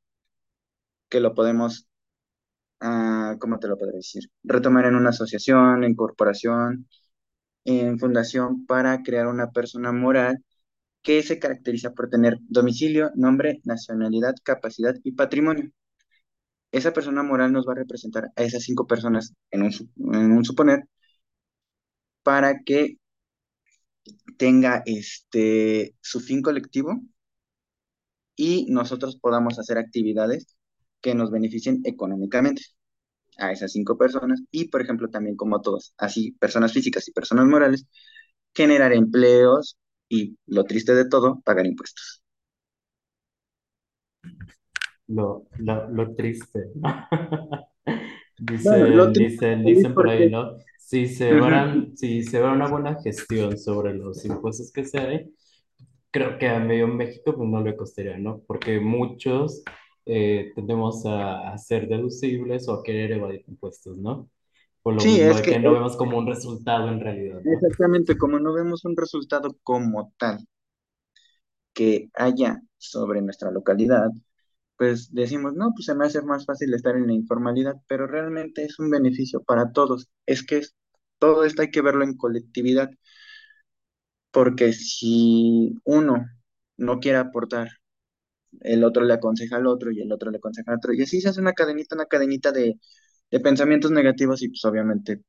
que 1.09 1.19
lo 1.19 1.33
podemos, 1.35 1.87
ah, 2.81 3.35
¿cómo 3.39 3.59
te 3.59 3.67
lo 3.67 3.77
podré 3.77 3.97
decir? 3.97 4.25
Retomar 4.43 4.85
en 4.85 4.95
una 4.95 5.09
asociación, 5.11 5.83
en 5.83 5.95
corporación, 5.95 6.87
en 7.65 7.99
fundación 7.99 8.65
para 8.67 9.03
crear 9.03 9.27
una 9.27 9.51
persona 9.51 9.91
moral 9.91 10.43
que 11.03 11.23
se 11.23 11.39
caracteriza 11.39 11.93
por 11.93 12.09
tener 12.09 12.37
domicilio, 12.49 13.11
nombre, 13.15 13.61
nacionalidad, 13.65 14.35
capacidad 14.43 14.95
y 15.03 15.13
patrimonio. 15.13 15.71
Esa 16.79 16.91
persona 16.93 17.23
moral 17.23 17.53
nos 17.53 17.65
va 17.67 17.71
a 17.73 17.75
representar 17.83 18.31
a 18.35 18.43
esas 18.43 18.63
cinco 18.63 18.85
personas 18.85 19.33
en 19.51 19.63
un, 19.63 20.45
suponer 20.45 20.83
para 22.23 22.61
que 22.65 22.97
tenga 24.37 24.83
este, 24.85 25.95
su 26.01 26.19
fin 26.19 26.41
colectivo 26.41 27.01
y 28.35 28.65
nosotros 28.69 29.17
podamos 29.17 29.59
hacer 29.59 29.77
actividades 29.77 30.47
que 31.01 31.15
nos 31.15 31.31
beneficien 31.31 31.81
económicamente 31.85 32.63
a 33.37 33.51
esas 33.53 33.71
cinco 33.71 33.97
personas 33.97 34.41
y, 34.51 34.69
por 34.69 34.81
ejemplo, 34.81 35.09
también 35.09 35.37
como 35.37 35.61
todos, 35.61 35.93
así 35.97 36.33
personas 36.33 36.73
físicas 36.73 37.07
y 37.07 37.13
personas 37.13 37.45
morales, 37.47 37.87
generar 38.53 38.93
empleos 38.93 39.77
y, 40.09 40.37
lo 40.47 40.65
triste 40.65 40.95
de 40.95 41.07
todo, 41.09 41.41
pagar 41.45 41.65
impuestos. 41.67 42.24
Lo, 45.07 45.45
lo, 45.57 45.89
lo 45.89 46.15
triste. 46.15 46.71
Lo 48.63 49.11
Dicen, 49.11 49.65
dicen, 49.65 49.93
por 49.95 50.09
ahí. 50.09 50.29
¿no? 50.29 50.57
Si 50.77 51.07
se 51.07 51.33
logran, 51.33 51.95
si 51.97 52.23
se 52.23 52.39
va 52.39 52.51
una 52.53 52.67
buena 52.67 52.95
gestión 53.01 53.57
sobre 53.57 53.93
los 53.93 54.23
impuestos 54.25 54.71
que 54.71 54.85
se 54.85 54.99
hay, 54.99 55.33
creo 56.11 56.37
que 56.39 56.49
a 56.49 56.59
medio 56.59 56.87
México 56.87 57.35
pues 57.35 57.49
no 57.49 57.61
le 57.63 57.75
costaría, 57.77 58.17
¿no? 58.17 58.41
Porque 58.47 58.79
muchos 58.79 59.63
eh, 60.05 60.51
tendemos 60.55 61.05
a, 61.05 61.51
a 61.53 61.57
ser 61.57 61.87
deducibles 61.89 62.67
o 62.69 62.73
a 62.75 62.83
querer 62.83 63.13
evadir 63.13 63.43
impuestos, 63.47 63.97
¿no? 63.97 64.29
Por 64.83 64.95
lo 64.95 65.05
Sí, 65.05 65.07
mismo 65.07 65.35
es 65.37 65.41
que 65.41 65.59
que 65.59 65.59
no 65.59 65.73
vemos 65.73 65.97
como 65.97 66.17
un 66.17 66.27
resultado 66.27 66.89
en 66.89 67.01
realidad, 67.01 67.41
¿no? 67.43 67.67
exactamente 67.67 68.17
como 68.17 68.39
no 68.39 68.51
vemos 68.53 68.83
un 68.83 68.97
resultado 68.97 69.55
como 69.63 70.11
tal 70.17 70.45
que 71.73 72.09
haya 72.15 72.61
sobre 72.77 73.21
nuestra 73.21 73.51
localidad, 73.51 74.09
pues 74.77 75.13
decimos, 75.13 75.53
no, 75.55 75.71
pues 75.75 75.85
se 75.85 75.95
me 75.95 76.05
hace 76.05 76.21
más 76.21 76.45
fácil 76.45 76.73
estar 76.73 76.95
en 76.97 77.07
la 77.07 77.13
informalidad, 77.13 77.75
pero 77.87 78.07
realmente 78.07 78.63
es 78.65 78.79
un 78.79 78.89
beneficio 78.91 79.41
para 79.43 79.71
todos. 79.71 80.09
Es 80.25 80.43
que 80.45 80.57
es- 80.59 80.75
todo 81.19 81.45
esto 81.45 81.61
hay 81.61 81.71
que 81.71 81.81
verlo 81.81 82.03
en 82.03 82.17
colectividad, 82.17 82.91
porque 84.31 84.73
si 84.73 85.75
uno 85.85 86.25
no 86.77 86.99
quiere 86.99 87.17
aportar, 87.19 87.69
el 88.61 88.83
otro 88.83 89.03
le 89.05 89.13
aconseja 89.15 89.57
al 89.57 89.67
otro 89.67 89.91
y 89.91 90.01
el 90.01 90.11
otro 90.11 90.31
le 90.31 90.37
aconseja 90.37 90.71
al 90.71 90.77
otro, 90.79 90.93
y 90.93 91.03
así 91.03 91.21
se 91.21 91.29
hace 91.29 91.41
una 91.41 91.53
cadenita, 91.53 91.95
una 91.95 92.05
cadenita 92.07 92.51
de, 92.51 92.79
de 93.31 93.39
pensamientos 93.41 93.91
negativos 93.91 94.41
y 94.43 94.49
pues 94.49 94.65
obviamente 94.65 95.21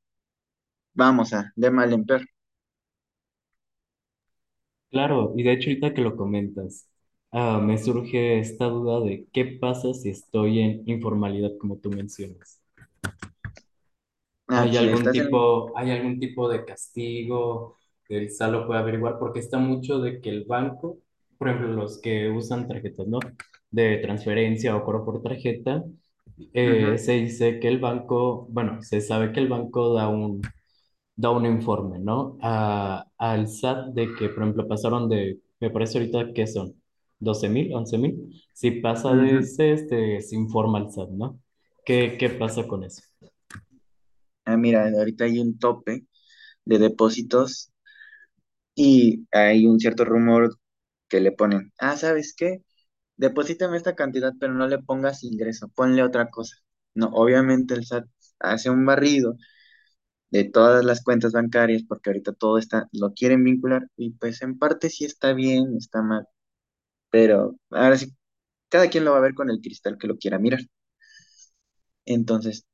vamos 0.93 1.31
a 1.33 1.53
de 1.55 1.71
mal 1.71 1.93
en 1.93 2.05
peor. 2.05 2.23
Claro, 4.89 5.33
y 5.37 5.43
de 5.43 5.53
hecho 5.53 5.69
ahorita 5.69 5.93
que 5.93 6.01
lo 6.01 6.15
comentas, 6.17 6.87
ah, 7.31 7.59
me 7.63 7.77
surge 7.77 8.39
esta 8.39 8.65
duda 8.67 8.99
de 9.01 9.27
qué 9.33 9.45
pasa 9.45 9.93
si 9.93 10.09
estoy 10.09 10.59
en 10.59 10.83
informalidad, 10.89 11.51
como 11.59 11.77
tú 11.79 11.89
mencionas. 11.91 12.61
Ah, 14.49 14.63
¿Hay 14.63 14.77
algún 14.77 15.11
estás 15.11 15.17
en... 15.19 15.29
tipo, 15.29 15.77
hay 15.77 15.91
algún 15.91 16.19
tipo 16.19 16.49
de 16.49 16.65
castigo 16.65 17.77
que 18.05 18.17
el 18.17 18.25
SAT 18.27 18.51
lo 18.51 18.67
puede 18.67 18.79
averiguar? 18.79 19.19
Porque 19.19 19.39
está 19.39 19.57
mucho 19.59 19.99
de 19.99 20.21
que 20.21 20.29
el 20.29 20.45
banco, 20.45 20.99
por 21.37 21.49
ejemplo, 21.49 21.69
los 21.73 21.99
que 22.01 22.29
usan 22.29 22.67
tarjetas, 22.67 23.07
¿no? 23.07 23.19
De 23.69 23.97
transferencia 23.97 24.75
o 24.75 24.83
cobro 24.83 25.03
por 25.05 25.21
tarjeta, 25.21 25.83
eh, 26.53 26.97
Ujú, 26.97 26.99
se 26.99 27.13
dice 27.13 27.59
que 27.59 27.67
el 27.69 27.79
banco, 27.79 28.47
bueno, 28.49 28.81
se 28.83 29.01
sabe 29.01 29.31
que 29.33 29.39
el 29.41 29.49
banco 29.49 29.93
da 29.93 30.07
un, 30.09 30.41
da 31.15 31.31
un 31.31 31.45
informe, 31.45 31.99
¿no? 31.99 32.37
A, 32.41 33.05
al 33.17 33.45
SAT 33.45 33.93
de 33.93 34.15
que, 34.15 34.29
por 34.29 34.43
ejemplo, 34.43 34.67
pasaron 34.67 35.09
de, 35.09 35.39
me 35.59 35.69
parece 35.71 35.97
ahorita 35.99 36.33
que 36.33 36.47
son 36.47 36.75
doce 37.19 37.49
mil, 37.49 37.73
once 37.73 37.97
mil. 37.97 38.31
Si 38.53 38.71
pasa 38.71 39.13
de 39.15 39.39
ese, 39.39 39.73
este, 39.73 40.21
se 40.21 40.35
informa 40.35 40.79
al 40.79 40.87
SAT, 40.87 41.09
¿no? 41.11 41.39
¿Qué, 41.85 42.17
qué 42.19 42.29
pasa 42.29 42.67
con 42.67 42.83
eso? 42.83 43.01
Ah, 44.45 44.57
mira, 44.57 44.87
ahorita 44.89 45.25
hay 45.25 45.39
un 45.39 45.59
tope 45.59 46.05
de 46.65 46.79
depósitos 46.79 47.71
y 48.75 49.27
hay 49.31 49.65
un 49.65 49.79
cierto 49.79 50.05
rumor 50.05 50.57
que 51.09 51.19
le 51.21 51.31
ponen, 51.31 51.73
ah, 51.79 51.97
¿sabes 51.97 52.33
qué? 52.37 52.63
Deposítame 53.17 53.77
esta 53.77 53.95
cantidad, 53.95 54.33
pero 54.39 54.53
no 54.55 54.67
le 54.67 54.79
pongas 54.79 55.23
ingreso, 55.23 55.69
ponle 55.69 56.03
otra 56.03 56.29
cosa. 56.29 56.57
No, 56.95 57.07
obviamente 57.09 57.75
el 57.75 57.81
SAT 57.81 58.07
hace 58.39 58.69
un 58.71 58.85
barrido 58.85 59.37
de 60.31 60.45
todas 60.45 60.85
las 60.85 61.03
cuentas 61.03 61.33
bancarias 61.33 61.83
porque 61.87 62.09
ahorita 62.11 62.33
todo 62.33 62.57
está, 62.57 62.87
lo 62.93 63.13
quieren 63.13 63.43
vincular 63.43 63.87
y 63.97 64.11
pues 64.13 64.41
en 64.41 64.57
parte 64.59 64.89
sí 64.89 65.05
está 65.05 65.33
bien, 65.33 65.75
está 65.77 66.01
mal, 66.03 66.27
pero 67.17 67.55
ahora 67.71 67.97
sí, 67.97 68.13
cada 68.69 68.89
quien 68.89 69.05
lo 69.05 69.11
va 69.13 69.19
a 69.19 69.21
ver 69.21 69.33
con 69.35 69.49
el 69.51 69.61
cristal 69.61 69.97
que 69.99 70.07
lo 70.07 70.17
quiera 70.17 70.39
mirar. 70.39 70.61
Entonces, 72.07 72.65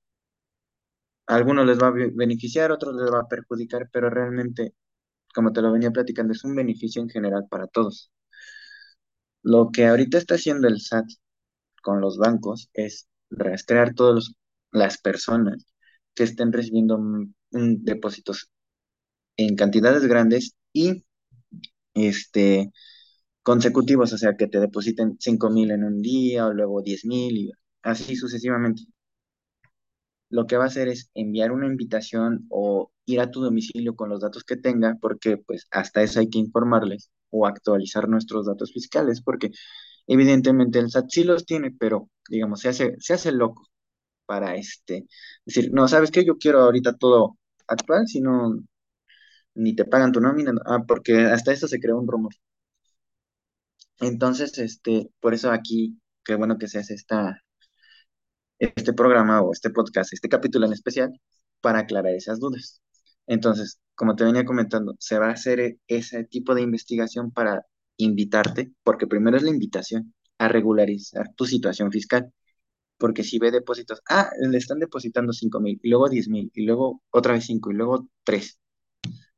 a 1.27 1.35
algunos 1.37 1.65
les 1.69 1.79
va 1.81 1.87
a 1.87 1.91
be- 1.95 2.11
beneficiar, 2.21 2.71
a 2.71 2.75
otros 2.75 2.95
les 2.95 3.11
va 3.15 3.19
a 3.21 3.27
perjudicar, 3.27 3.89
pero 3.91 4.09
realmente, 4.09 4.73
como 5.35 5.53
te 5.53 5.61
lo 5.63 5.71
venía 5.73 5.91
platicando, 5.91 6.33
es 6.33 6.43
un 6.45 6.55
beneficio 6.55 7.01
en 7.03 7.09
general 7.09 7.47
para 7.49 7.67
todos. 7.67 8.11
Lo 9.43 9.69
que 9.71 9.85
ahorita 9.85 10.17
está 10.17 10.35
haciendo 10.35 10.67
el 10.67 10.75
SAT 10.75 11.05
con 11.81 12.01
los 12.01 12.17
bancos 12.17 12.69
es 12.73 13.07
rastrear 13.29 13.93
todas 13.93 14.33
las 14.71 14.97
personas 14.99 15.65
que 16.15 16.23
estén 16.23 16.53
recibiendo 16.53 16.99
depósitos 17.51 18.49
en 19.37 19.55
cantidades 19.55 20.05
grandes 20.07 20.55
y 20.73 21.05
este, 21.95 22.71
consecutivos, 23.43 24.13
o 24.13 24.17
sea, 24.17 24.35
que 24.37 24.47
te 24.47 24.59
depositen 24.59 25.17
cinco 25.19 25.49
mil 25.49 25.71
en 25.71 25.83
un 25.83 26.01
día 26.01 26.47
o 26.47 26.53
luego 26.53 26.81
diez 26.81 27.05
mil 27.05 27.37
y 27.37 27.51
así 27.83 28.15
sucesivamente. 28.15 28.83
Lo 30.29 30.47
que 30.47 30.57
va 30.57 30.63
a 30.65 30.67
hacer 30.67 30.87
es 30.87 31.09
enviar 31.13 31.51
una 31.51 31.67
invitación 31.67 32.45
o 32.49 32.91
ir 33.05 33.19
a 33.21 33.29
tu 33.31 33.41
domicilio 33.41 33.95
con 33.95 34.09
los 34.09 34.21
datos 34.21 34.43
que 34.43 34.57
tenga, 34.57 34.97
porque 35.01 35.37
pues 35.37 35.67
hasta 35.71 36.01
eso 36.03 36.19
hay 36.19 36.29
que 36.29 36.39
informarles 36.39 37.11
o 37.29 37.45
actualizar 37.47 38.09
nuestros 38.09 38.45
datos 38.47 38.71
fiscales, 38.73 39.21
porque 39.21 39.51
evidentemente 40.07 40.79
el 40.79 40.87
SAT 40.87 41.09
sí 41.09 41.23
los 41.23 41.45
tiene, 41.45 41.71
pero 41.71 42.09
digamos, 42.29 42.61
se 42.61 42.69
hace, 42.69 42.95
se 42.99 43.13
hace 43.13 43.31
loco 43.31 43.67
para 44.25 44.55
este, 44.55 45.07
decir, 45.45 45.71
no, 45.73 45.87
¿sabes 45.87 46.11
qué? 46.11 46.25
Yo 46.25 46.37
quiero 46.37 46.61
ahorita 46.61 46.97
todo 46.97 47.37
actual, 47.67 48.07
si 48.07 48.21
no, 48.21 48.55
ni 49.55 49.75
te 49.75 49.85
pagan 49.85 50.11
tu 50.11 50.19
nómina, 50.21 50.53
ah, 50.65 50.83
porque 50.87 51.17
hasta 51.21 51.51
eso 51.53 51.67
se 51.67 51.79
creó 51.79 51.99
un 51.99 52.07
rumor. 52.07 52.33
Entonces, 54.01 54.55
este, 54.59 55.09
por 55.19 55.33
eso 55.33 55.51
aquí, 55.51 55.99
qué 56.23 56.35
bueno 56.35 56.57
que 56.59 56.67
se 56.67 56.77
hace 56.79 56.93
esta, 56.93 57.41
este 58.59 58.93
programa 58.93 59.41
o 59.41 59.51
este 59.53 59.69
podcast, 59.69 60.13
este 60.13 60.29
capítulo 60.29 60.65
en 60.65 60.73
especial, 60.73 61.11
para 61.61 61.79
aclarar 61.79 62.13
esas 62.13 62.39
dudas. 62.39 62.81
Entonces, 63.27 63.79
como 63.95 64.15
te 64.15 64.23
venía 64.25 64.45
comentando, 64.45 64.95
se 64.99 65.17
va 65.19 65.27
a 65.29 65.31
hacer 65.33 65.59
e- 65.59 65.79
ese 65.87 66.23
tipo 66.25 66.55
de 66.55 66.61
investigación 66.61 67.31
para 67.31 67.65
invitarte, 67.97 68.73
porque 68.83 69.07
primero 69.07 69.37
es 69.37 69.43
la 69.43 69.49
invitación 69.51 70.13
a 70.37 70.47
regularizar 70.47 71.33
tu 71.35 71.45
situación 71.45 71.91
fiscal, 71.91 72.31
porque 72.97 73.23
si 73.23 73.39
ve 73.39 73.51
depósitos, 73.51 74.01
ah, 74.09 74.31
le 74.41 74.57
están 74.59 74.79
depositando 74.79 75.33
cinco 75.33 75.59
mil, 75.61 75.79
y 75.83 75.89
luego 75.89 76.09
diez 76.09 76.29
mil, 76.29 76.51
y 76.55 76.65
luego 76.65 77.03
otra 77.11 77.33
vez 77.33 77.45
cinco, 77.47 77.71
y 77.71 77.75
luego 77.75 78.09
tres. 78.25 78.59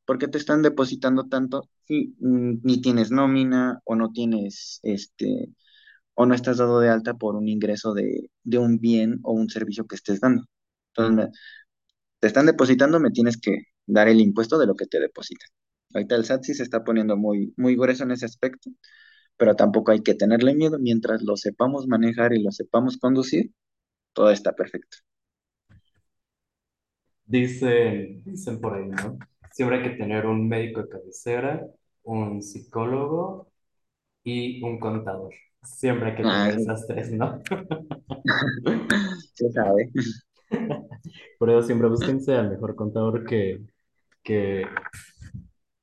¿Por 0.05 0.17
qué 0.19 0.27
te 0.27 0.38
están 0.38 0.62
depositando 0.62 1.25
tanto 1.27 1.69
si 1.88 2.15
ni 2.19 2.81
tienes 2.81 3.12
nómina 3.12 3.81
o 3.85 3.95
no 3.95 4.12
tienes 4.12 4.79
este 4.83 5.50
o 6.15 6.25
no 6.25 6.35
estás 6.35 6.57
dado 6.57 6.79
de 6.79 6.89
alta 6.89 7.15
por 7.15 7.35
un 7.35 7.47
ingreso 7.50 7.93
de, 7.93 8.31
de 8.43 8.57
un 8.59 8.79
bien 8.79 9.19
o 9.24 9.33
un 9.33 9.50
servicio 9.50 9.85
que 9.88 9.95
estés 9.95 10.19
dando. 10.21 10.45
Entonces, 10.95 11.29
te 12.19 12.27
están 12.27 12.45
depositando, 12.47 13.00
me 13.00 13.12
tienes 13.12 13.38
que 13.39 13.57
dar 13.85 14.07
el 14.07 14.21
impuesto 14.21 14.57
de 14.59 14.67
lo 14.67 14.75
que 14.75 14.88
te 14.88 15.00
depositan. 15.00 15.50
Ahorita 15.93 16.15
el 16.15 16.21
SAT 16.24 16.43
sí 16.43 16.53
se 16.53 16.63
está 16.63 16.83
poniendo 16.83 17.17
muy, 17.17 17.53
muy 17.57 17.75
grueso 17.75 18.03
en 18.03 18.12
ese 18.12 18.25
aspecto, 18.25 18.69
pero 19.38 19.55
tampoco 19.55 19.91
hay 19.91 20.01
que 20.03 20.15
tenerle 20.15 20.55
miedo. 20.55 20.79
Mientras 20.79 21.24
lo 21.24 21.38
sepamos 21.38 21.88
manejar 21.88 22.33
y 22.33 22.43
lo 22.43 22.51
sepamos 22.51 22.97
conducir, 22.97 23.51
todo 24.13 24.31
está 24.31 24.53
perfecto. 24.55 24.97
Dicen, 27.27 28.24
dicen 28.24 28.59
por 28.62 28.74
ahí, 28.75 28.88
¿no? 28.88 29.17
Siempre 29.55 29.77
hay 29.77 29.83
que 29.83 29.97
tener 29.97 30.25
un 30.27 30.47
médico 30.50 30.83
de 30.83 30.89
cabecera, 30.89 31.65
un 32.03 32.41
psicólogo 32.41 33.50
y 34.24 34.63
un 34.63 34.79
contador. 34.79 35.33
Siempre 35.63 36.12
hay 36.12 36.17
que 36.17 36.25
tener 36.25 36.55
sí, 36.55 36.57
esas 36.57 36.88
tres, 36.88 37.12
¿no? 37.13 37.41
se 39.33 39.51
sabe. 39.51 39.91
Por 41.38 41.50
eso 41.50 41.63
siempre 41.63 41.89
búsquense 41.89 42.33
al 42.35 42.50
mejor 42.51 42.75
contador 42.75 43.25
que, 43.25 43.62
que, 44.24 44.65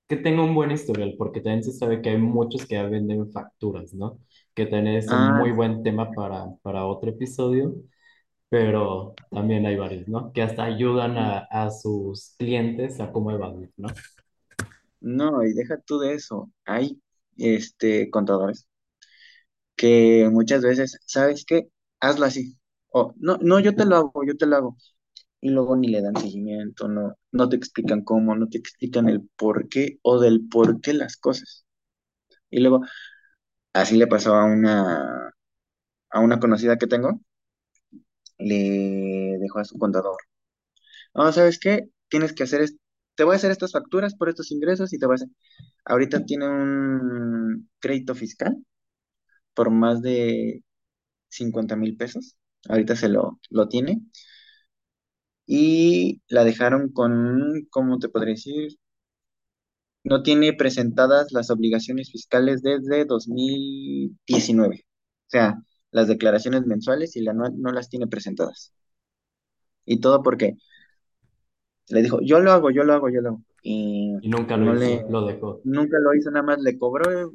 que 0.08 0.16
tenga 0.16 0.42
un 0.42 0.54
buen 0.54 0.70
historial, 0.70 1.14
porque 1.18 1.40
también 1.40 1.64
se 1.64 1.72
sabe 1.72 2.02
que 2.02 2.10
hay 2.10 2.18
muchos 2.18 2.66
que 2.66 2.74
ya 2.76 2.84
venden 2.88 3.30
facturas, 3.32 3.94
¿no? 3.94 4.18
Que 4.54 4.66
también 4.66 4.96
es 4.96 5.12
un 5.12 5.24
Ah, 5.24 5.36
muy 5.36 5.52
buen 5.52 5.82
tema 5.82 6.14
para, 6.14 6.46
para 6.62 6.84
otro 6.86 7.10
episodio, 7.10 7.74
pero 8.52 9.14
también 9.30 9.64
hay 9.64 9.76
varios, 9.76 10.06
¿no? 10.08 10.30
Que 10.30 10.42
hasta 10.42 10.64
ayudan 10.64 11.16
a, 11.16 11.38
a 11.50 11.70
sus 11.70 12.34
clientes 12.36 13.00
a 13.00 13.10
cómo 13.10 13.30
evadir, 13.30 13.70
¿no? 13.78 13.88
no, 15.00 15.42
y 15.42 15.54
deja 15.54 15.78
tú 15.80 15.98
de 15.98 16.12
eso. 16.12 16.50
Hay 16.66 17.00
este 17.38 18.10
contadores 18.10 18.68
que 19.74 20.28
muchas 20.30 20.62
veces, 20.62 20.98
¿sabes 21.06 21.46
qué? 21.46 21.70
Hazlo 22.00 22.26
así. 22.26 22.58
O, 22.90 23.14
no, 23.16 23.38
no, 23.40 23.58
yo 23.58 23.74
te 23.74 23.86
lo 23.86 23.96
hago, 23.96 24.22
yo 24.26 24.36
te 24.36 24.44
lo 24.46 24.56
hago. 24.56 24.76
Y 25.40 25.48
luego 25.50 25.74
ni 25.76 25.88
le 25.88 26.02
dan 26.02 26.16
seguimiento, 26.16 26.88
no, 26.88 27.16
no 27.32 27.48
te 27.48 27.56
explican 27.56 28.04
cómo, 28.04 28.36
no 28.36 28.48
te 28.48 28.58
explican 28.58 29.08
el 29.08 29.28
por 29.36 29.68
qué 29.70 29.98
o 30.02 30.20
del 30.20 30.46
por 30.48 30.82
qué 30.82 30.92
las 30.94 31.16
cosas. 31.16 31.64
Y 32.50 32.60
luego, 32.60 32.82
así 33.72 33.96
le 33.96 34.06
pasó 34.06 34.34
a 34.36 34.44
una, 34.44 35.32
a 36.10 36.20
una 36.20 36.40
conocida 36.40 36.78
que 36.78 36.86
tengo, 36.86 37.20
le 38.44 39.38
dejó 39.40 39.60
a 39.60 39.64
su 39.64 39.78
contador. 39.78 40.16
No, 41.14 41.32
¿sabes 41.32 41.58
qué? 41.58 41.88
Tienes 42.08 42.32
que 42.32 42.44
hacer, 42.44 42.62
es- 42.62 42.76
te 43.14 43.24
voy 43.24 43.34
a 43.34 43.36
hacer 43.36 43.50
estas 43.50 43.72
facturas 43.72 44.14
por 44.14 44.28
estos 44.28 44.50
ingresos 44.52 44.92
y 44.92 44.98
te 44.98 45.06
voy 45.06 45.16
a. 45.20 45.26
Ahorita 45.92 46.24
tiene 46.24 46.48
un 46.48 47.70
crédito 47.80 48.14
fiscal 48.14 48.56
por 49.54 49.70
más 49.70 50.02
de 50.02 50.64
cincuenta 51.30 51.76
mil 51.76 51.96
pesos. 51.96 52.36
Ahorita 52.68 52.96
se 52.96 53.08
lo, 53.10 53.40
lo 53.50 53.68
tiene. 53.68 54.02
Y 55.46 56.20
la 56.28 56.42
dejaron 56.42 56.90
con, 56.92 57.64
¿cómo 57.70 57.98
te 58.00 58.08
podría 58.08 58.34
decir? 58.34 58.72
No 60.04 60.22
tiene 60.22 60.52
presentadas 60.52 61.32
las 61.32 61.50
obligaciones 61.50 62.10
fiscales 62.10 62.62
desde 62.62 63.04
2019. 63.04 64.84
O 65.26 65.30
sea, 65.30 65.62
las 65.92 66.08
declaraciones 66.08 66.66
mensuales 66.66 67.16
y 67.16 67.22
la 67.22 67.32
anual 67.32 67.54
no 67.60 67.72
las 67.72 67.88
tiene 67.90 68.08
presentadas. 68.08 68.74
Y 69.84 70.00
todo 70.00 70.22
porque 70.22 70.56
le 71.88 72.02
dijo, 72.02 72.18
yo 72.22 72.40
lo 72.40 72.52
hago, 72.52 72.70
yo 72.70 72.84
lo 72.84 72.94
hago, 72.94 73.08
yo 73.10 73.20
lo 73.20 73.28
hago. 73.30 73.42
Y 73.62 74.14
Y 74.20 74.30
nunca 74.30 74.56
lo 74.56 74.64
no 74.64 74.74
le, 74.74 74.94
hizo, 74.94 75.06
lo 75.06 75.26
dejó. 75.26 75.60
nunca 75.64 75.98
lo 76.00 76.14
hizo, 76.14 76.30
nada 76.30 76.44
más 76.46 76.60
le 76.62 76.78
cobró, 76.78 77.32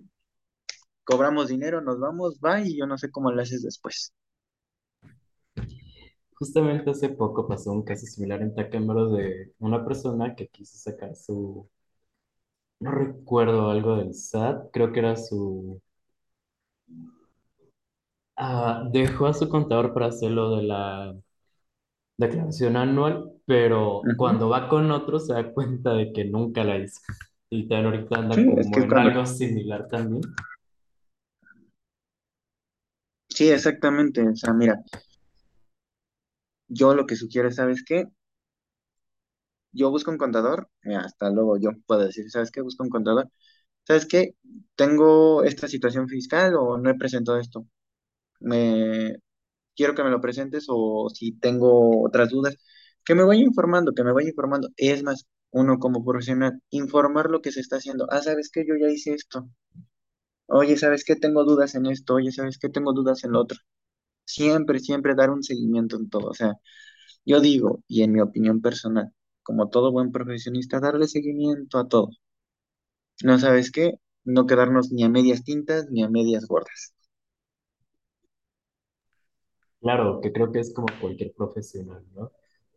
cobramos 1.04 1.48
dinero, 1.48 1.82
nos 1.82 2.00
vamos, 2.00 2.40
va, 2.46 2.62
y 2.62 2.78
yo 2.78 2.86
no 2.86 3.00
sé 3.00 3.10
cómo 3.10 3.32
lo 3.32 3.42
haces 3.42 3.64
después. 3.64 4.14
Justamente 6.36 6.90
hace 6.92 7.10
poco 7.10 7.48
pasó 7.50 7.72
un 7.74 7.84
caso 7.84 8.06
similar 8.06 8.42
en 8.42 8.56
Taquemero 8.56 9.10
de 9.10 9.54
una 9.60 9.84
persona 9.86 10.36
que 10.36 10.48
quiso 10.48 10.78
sacar 10.78 11.14
su, 11.18 11.68
no 12.80 12.92
recuerdo 12.92 13.70
algo 13.70 13.98
del 13.98 14.14
SAT, 14.16 14.70
creo 14.74 14.92
que 14.92 15.00
era 15.00 15.16
su, 15.16 15.82
ah, 18.38 18.84
dejó 18.92 19.28
a 19.28 19.34
su 19.34 19.50
contador 19.50 19.94
para 19.94 20.08
hacerlo 20.08 20.56
de 20.58 20.64
la 20.64 21.16
declaración 22.18 22.78
anual, 22.78 23.32
pero 23.46 24.02
Ujú. 24.04 24.18
cuando 24.18 24.50
va 24.50 24.68
con 24.70 24.92
otro 24.92 25.20
se 25.20 25.34
da 25.34 25.52
cuenta 25.54 25.94
de 25.94 26.12
que 26.14 26.26
nunca 26.26 26.64
la 26.64 26.78
hizo. 26.78 27.00
Y 27.50 27.68
también 27.68 27.86
ahorita 27.94 28.20
anda 28.20 28.36
Sí, 28.36 28.42
es 28.58 28.70
que 28.72 28.72
como 28.72 28.78
es 28.80 28.86
en 28.86 28.90
cuando... 28.90 29.10
algo 29.12 29.26
similar 29.26 29.88
también. 29.90 30.22
Sí, 33.30 33.50
exactamente. 33.50 34.22
O 34.28 34.36
sea, 34.36 34.54
mira, 34.54 34.82
yo 36.70 36.94
lo 36.96 37.06
que 37.06 37.16
sugiero, 37.18 37.52
¿sabes 37.52 37.84
qué? 37.86 38.06
Yo 39.72 39.90
busco 39.92 40.12
un 40.12 40.18
contador, 40.18 40.70
mira, 40.84 41.02
hasta 41.02 41.30
luego 41.30 41.58
yo 41.58 41.72
puedo 41.86 42.02
decir, 42.06 42.30
¿sabes 42.32 42.52
qué? 42.52 42.62
Busco 42.62 42.84
un 42.84 42.90
contador 42.90 43.30
¿sabes 43.86 44.08
qué? 44.08 44.36
Tengo 44.76 45.44
esta 45.46 45.68
situación 45.68 46.10
fiscal 46.10 46.56
o 46.58 46.78
no 46.80 46.92
he 46.92 46.96
presentado 46.96 47.40
esto. 47.40 47.68
Me 48.40 49.16
quiero 49.76 49.96
que 49.96 50.04
me 50.04 50.12
lo 50.12 50.22
presentes 50.22 50.66
o 50.70 51.10
si 51.14 51.34
tengo 51.40 52.04
otras 52.06 52.30
dudas, 52.32 52.58
que 53.06 53.16
me 53.16 53.24
vaya 53.26 53.42
informando, 53.44 53.94
que 53.94 54.04
me 54.04 54.14
vaya 54.14 54.30
informando. 54.30 54.70
Es 54.78 55.04
más, 55.04 55.28
uno 55.52 55.80
como 55.80 56.06
profesional, 56.06 56.62
informar 56.72 57.30
lo 57.32 57.42
que 57.42 57.52
se 57.54 57.62
está 57.62 57.78
haciendo. 57.78 58.08
Ah, 58.12 58.22
¿sabes 58.24 58.50
qué? 58.52 58.66
Yo 58.68 58.76
ya 58.80 58.90
hice 58.92 59.14
esto. 59.16 59.50
Oye, 60.48 60.76
¿sabes 60.78 61.04
qué? 61.06 61.16
Tengo 61.16 61.44
dudas 61.46 61.76
en 61.76 61.86
esto. 61.86 62.16
Oye, 62.16 62.32
¿sabes 62.32 62.58
qué? 62.58 62.70
Tengo 62.70 62.94
dudas 62.94 63.24
en 63.24 63.32
lo 63.34 63.40
otro. 63.42 63.60
Siempre, 64.26 64.80
siempre 64.80 65.16
dar 65.16 65.32
un 65.32 65.44
seguimiento 65.44 65.98
en 65.98 66.10
todo. 66.10 66.30
O 66.30 66.34
sea, 66.36 66.56
yo 67.26 67.42
digo, 67.42 67.84
y 67.88 68.04
en 68.04 68.14
mi 68.14 68.22
opinión 68.22 68.62
personal, 68.62 69.14
como 69.44 69.70
todo 69.70 69.92
buen 69.94 70.12
profesionista, 70.14 70.80
darle 70.82 71.08
seguimiento 71.08 71.80
a 71.80 71.88
todo. 71.90 72.10
¿No 73.24 73.38
sabes 73.38 73.72
qué? 73.72 74.00
No 74.24 74.48
quedarnos 74.48 74.92
ni 74.92 75.04
a 75.04 75.10
medias 75.10 75.44
tintas 75.44 75.88
ni 75.92 76.02
a 76.02 76.10
medias 76.10 76.46
gordas. 76.48 76.96
Claro, 79.88 80.20
que 80.22 80.34
creo 80.34 80.52
que 80.52 80.60
es 80.60 80.74
como 80.74 81.00
cualquier 81.00 81.34
profesional, 81.34 82.04
¿no? 82.14 82.32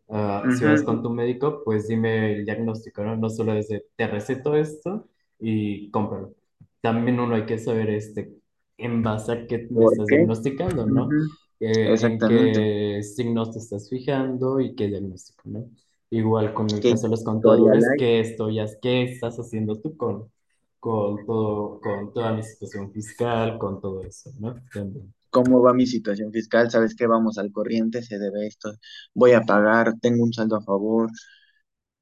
Ah, 0.09 0.47
si 0.49 0.63
vas 0.65 0.81
con 0.83 1.01
tu 1.03 1.09
médico, 1.09 1.61
pues 1.65 1.87
dime 1.87 2.33
el 2.33 2.45
diagnóstico, 2.45 3.03
¿no? 3.03 3.15
No 3.17 3.29
solo 3.29 3.53
es 3.53 3.67
de, 3.69 3.85
te 3.97 4.07
receto 4.07 4.55
esto 4.55 5.09
y 5.39 5.89
cómpralo. 5.91 6.33
También 6.81 7.19
uno 7.19 7.35
hay 7.35 7.45
que 7.45 7.57
saber, 7.59 7.89
este, 7.89 8.33
en 8.77 9.03
base 9.03 9.31
a 9.33 9.47
qué 9.47 9.67
me 9.71 9.83
¿Por 9.83 9.85
estás 9.85 10.09
qué? 10.09 10.17
diagnosticando, 10.17 10.85
¿no? 10.87 11.09
Ujú, 11.09 11.37
Eh, 11.59 11.97
en 12.01 12.23
Exactamente. 12.23 12.61
qué 12.99 13.01
signos 13.03 13.51
te 13.51 13.59
estás 13.59 13.89
fijando 13.89 14.59
y 14.61 14.73
qué 14.75 14.87
diagnóstico, 14.87 15.41
¿no? 15.45 15.69
Igual 16.11 16.53
con 16.53 16.73
el 16.73 16.81
¿Qué 16.81 16.89
caso 16.89 17.03
de 17.07 17.11
los 17.11 17.23
contadores? 17.23 17.93
¿qué 17.97 18.19
estoy, 18.21 18.59
qué 18.81 19.03
estás 19.03 19.37
haciendo 19.37 19.79
tú 19.81 19.97
con, 19.97 20.31
con 20.79 21.25
todo, 21.25 21.79
con 21.81 22.13
toda 22.13 22.33
mi 22.33 22.43
situación 22.43 22.91
fiscal, 22.91 23.57
con 23.57 23.81
todo 23.81 24.01
eso, 24.03 24.31
¿no? 24.39 24.55
También. 24.73 25.13
¿Cómo 25.31 25.61
va 25.61 25.73
mi 25.73 25.87
situación 25.87 26.31
fiscal? 26.31 26.71
¿Sabes 26.71 26.95
qué? 26.95 27.07
Vamos 27.07 27.37
al 27.39 27.51
corriente, 27.51 28.03
se 28.03 28.19
debe 28.19 28.47
esto. 28.47 28.73
Voy 29.15 29.31
a 29.33 29.41
pagar, 29.43 29.95
tengo 30.01 30.23
un 30.23 30.33
saldo 30.33 30.57
a 30.57 30.61
favor, 30.63 31.09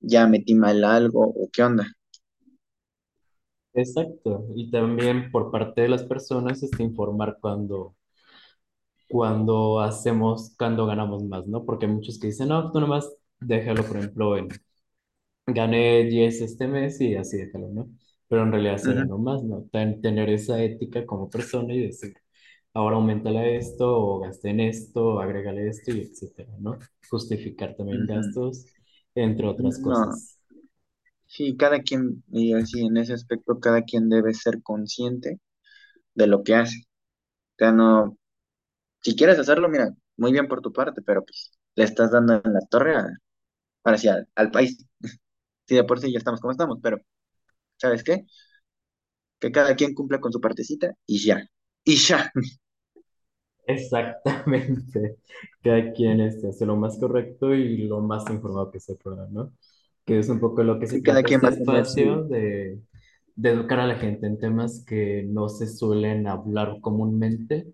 ya 0.02 0.28
metí 0.28 0.56
mal 0.56 0.84
algo, 0.86 1.22
o 1.28 1.50
qué 1.54 1.63
onda. 1.63 1.88
Exacto. 3.74 4.46
Y 4.56 4.70
también 4.70 5.32
por 5.32 5.50
parte 5.52 5.82
de 5.82 5.89
las 5.89 6.04
personas, 6.04 6.62
este, 6.62 6.84
informar 6.84 7.39
cuando, 7.42 7.96
cuando 9.08 9.80
hacemos, 9.82 10.56
cuando 10.58 10.86
ganamos 10.86 11.24
más, 11.24 11.48
¿no? 11.48 11.65
Porque 11.65 11.86
hay 11.86 11.92
muchos 11.94 12.20
que 12.20 12.28
dicen, 12.28 12.50
no, 12.50 12.72
tú 12.72 12.80
nomás 12.80 13.12
déjalo, 13.39 13.84
por 13.86 13.98
ejemplo, 13.98 14.38
en, 14.38 14.50
gané 15.48 16.06
10 16.06 16.42
este 16.42 16.68
mes 16.68 17.00
y 17.02 17.15
así 17.15 17.38
déjalo, 17.38 17.70
¿no? 17.70 17.89
Pero 18.28 18.44
en 18.44 18.52
realidad 18.52 18.78
se 18.78 18.94
ganó 18.94 19.18
más, 19.18 19.44
¿no? 19.44 19.63
Ten- 19.72 20.02
tener 20.02 20.30
esa 20.30 20.62
ética 20.63 21.06
como 21.06 21.30
persona 21.30 21.74
y 21.74 21.82
decir, 21.88 22.13
ahora 22.80 22.96
aumentale 22.98 23.58
esto, 23.58 23.98
o 23.98 24.20
gasté 24.22 24.50
en 24.52 24.60
esto, 24.62 25.20
agrégale 25.22 25.68
esto, 25.70 25.92
y 25.92 26.02
etcétera, 26.02 26.54
¿no? 26.60 26.80
Justificar 27.10 27.76
también 27.76 28.06
gastos, 28.06 28.65
entre 29.15 29.48
otras 29.48 29.80
No, 29.88 30.00
cosas. 30.00 30.39
sí, 31.28 31.56
cada 31.58 31.82
quien, 31.82 32.24
y 32.32 32.54
así 32.54 32.82
en 32.86 32.98
ese 32.98 33.13
aspecto, 33.13 33.60
cada 33.60 33.84
quien 33.84 34.10
debe 34.10 34.34
ser 34.34 34.62
consciente 34.63 35.39
de 36.15 36.28
lo 36.28 36.44
que 36.44 36.56
hace. 36.56 36.78
O 37.56 37.58
sea, 37.60 37.72
no, 37.72 38.18
si 39.02 39.15
quieres 39.18 39.39
hacerlo, 39.39 39.70
mira, 39.70 39.89
muy 40.18 40.32
bien 40.32 40.48
por 40.48 40.62
tu 40.62 40.74
parte, 40.74 41.02
pero 41.04 41.24
pues 41.26 41.52
le 41.76 41.86
estás 41.86 42.12
dando 42.12 42.42
en 42.44 42.54
la 42.54 42.62
torre 42.70 42.96
a- 42.98 43.08
ahora 43.86 43.98
sí, 43.98 44.08
al, 44.10 44.28
al 44.36 44.52
país. 44.52 44.86
Sí, 45.68 45.76
de 45.76 45.86
por 45.86 46.00
sí 46.00 46.12
ya 46.12 46.20
estamos 46.20 46.42
como 46.42 46.52
estamos, 46.54 46.80
pero 46.84 46.98
¿sabes 47.78 48.04
qué? 48.04 48.26
Que 49.42 49.52
cada 49.52 49.76
quien 49.76 49.94
cumpla 49.94 50.20
con 50.22 50.32
su 50.32 50.39
partecita 50.42 50.94
y 51.06 51.20
ya. 51.26 51.46
Y 51.84 51.96
ya. 51.98 52.32
Exactamente. 53.69 55.17
Cada 55.63 55.91
quien 55.93 56.21
este, 56.21 56.49
hace 56.49 56.65
lo 56.65 56.75
más 56.75 56.97
correcto 56.99 57.53
y 57.53 57.88
lo 57.88 58.01
más 58.01 58.29
informado 58.29 58.71
que 58.71 58.79
se 58.79 58.95
pueda, 58.95 59.27
¿no? 59.29 59.53
Que 60.05 60.19
es 60.19 60.29
un 60.29 60.39
poco 60.39 60.63
lo 60.63 60.79
que 60.79 60.88
se 60.88 60.97
Y 60.97 61.03
cada 61.03 61.21
trata 61.21 61.21
quien 61.23 61.41
este 61.41 61.47
va 61.47 61.49
a 61.49 61.53
espacio 61.53 62.23
de, 62.23 62.82
de 63.36 63.49
educar 63.51 63.79
a 63.79 63.88
la 63.88 63.95
gente 63.95 64.25
en 64.27 64.39
temas 64.39 64.84
que 64.88 65.23
no 65.27 65.49
se 65.49 65.67
suelen 65.67 66.27
hablar 66.27 66.79
comúnmente, 66.82 67.67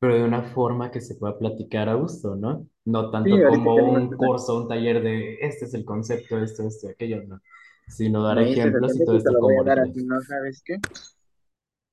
pero 0.00 0.16
de 0.16 0.24
una 0.24 0.42
forma 0.44 0.90
que 0.90 1.00
se 1.00 1.16
pueda 1.16 1.38
platicar 1.38 1.88
a 1.88 1.94
gusto, 1.94 2.36
¿no? 2.36 2.68
No 2.84 3.10
Sí, 3.22 3.30
tanto 3.30 3.42
ahorita 3.42 3.72
como 3.72 3.74
tenemos 3.74 4.02
un 4.02 4.16
curso, 4.16 4.56
un 4.62 4.68
taller 4.68 5.02
de 5.02 5.36
este 5.40 5.66
es 5.66 5.74
el 5.74 5.84
concepto, 5.84 6.38
esto, 6.42 6.66
esto, 6.66 6.88
aquello, 6.88 7.22
no, 7.26 7.40
sino 7.88 8.22
dar 8.24 8.38
Me 8.38 8.46
diste 8.46 8.68
el 8.68 8.76
ejemplos 8.76 8.96
y 8.96 9.04
todo 9.04 9.14
concepto 9.14 9.18
y 9.18 9.22
te 9.24 9.30
esto 9.30 9.32
lo 9.32 9.40
voy 9.42 9.54
a 9.56 9.62
dar 9.62 9.78
comunitario. 9.78 9.80
así, 9.80 10.04
¿no? 10.04 10.20
¿Sabes 10.22 10.62
qué? 10.64 10.76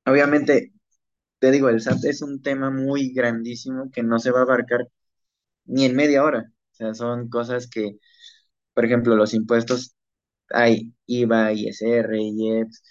Obviamente, 0.06 0.72
te 1.40 1.52
digo, 1.52 1.70
el 1.70 1.78
SAT 1.78 2.10
es 2.10 2.22
un 2.22 2.42
tema 2.42 2.70
muy 2.72 3.14
grandísimo 3.14 3.92
que 3.92 4.04
no 4.04 4.20
se 4.20 4.32
va 4.32 4.40
a 4.40 4.44
abarcar 4.44 4.88
ni 5.66 5.86
en 5.86 5.96
media 5.96 6.24
hora. 6.24 6.52
O 6.74 6.76
sea, 6.76 6.94
son 6.96 7.30
cosas 7.30 7.68
que, 7.70 7.98
por 8.74 8.86
ejemplo, 8.86 9.16
los 9.16 9.34
impuestos, 9.34 9.96
hay 10.50 10.94
IVA, 11.08 11.54
ISR, 11.54 12.18
IEPS, 12.22 12.84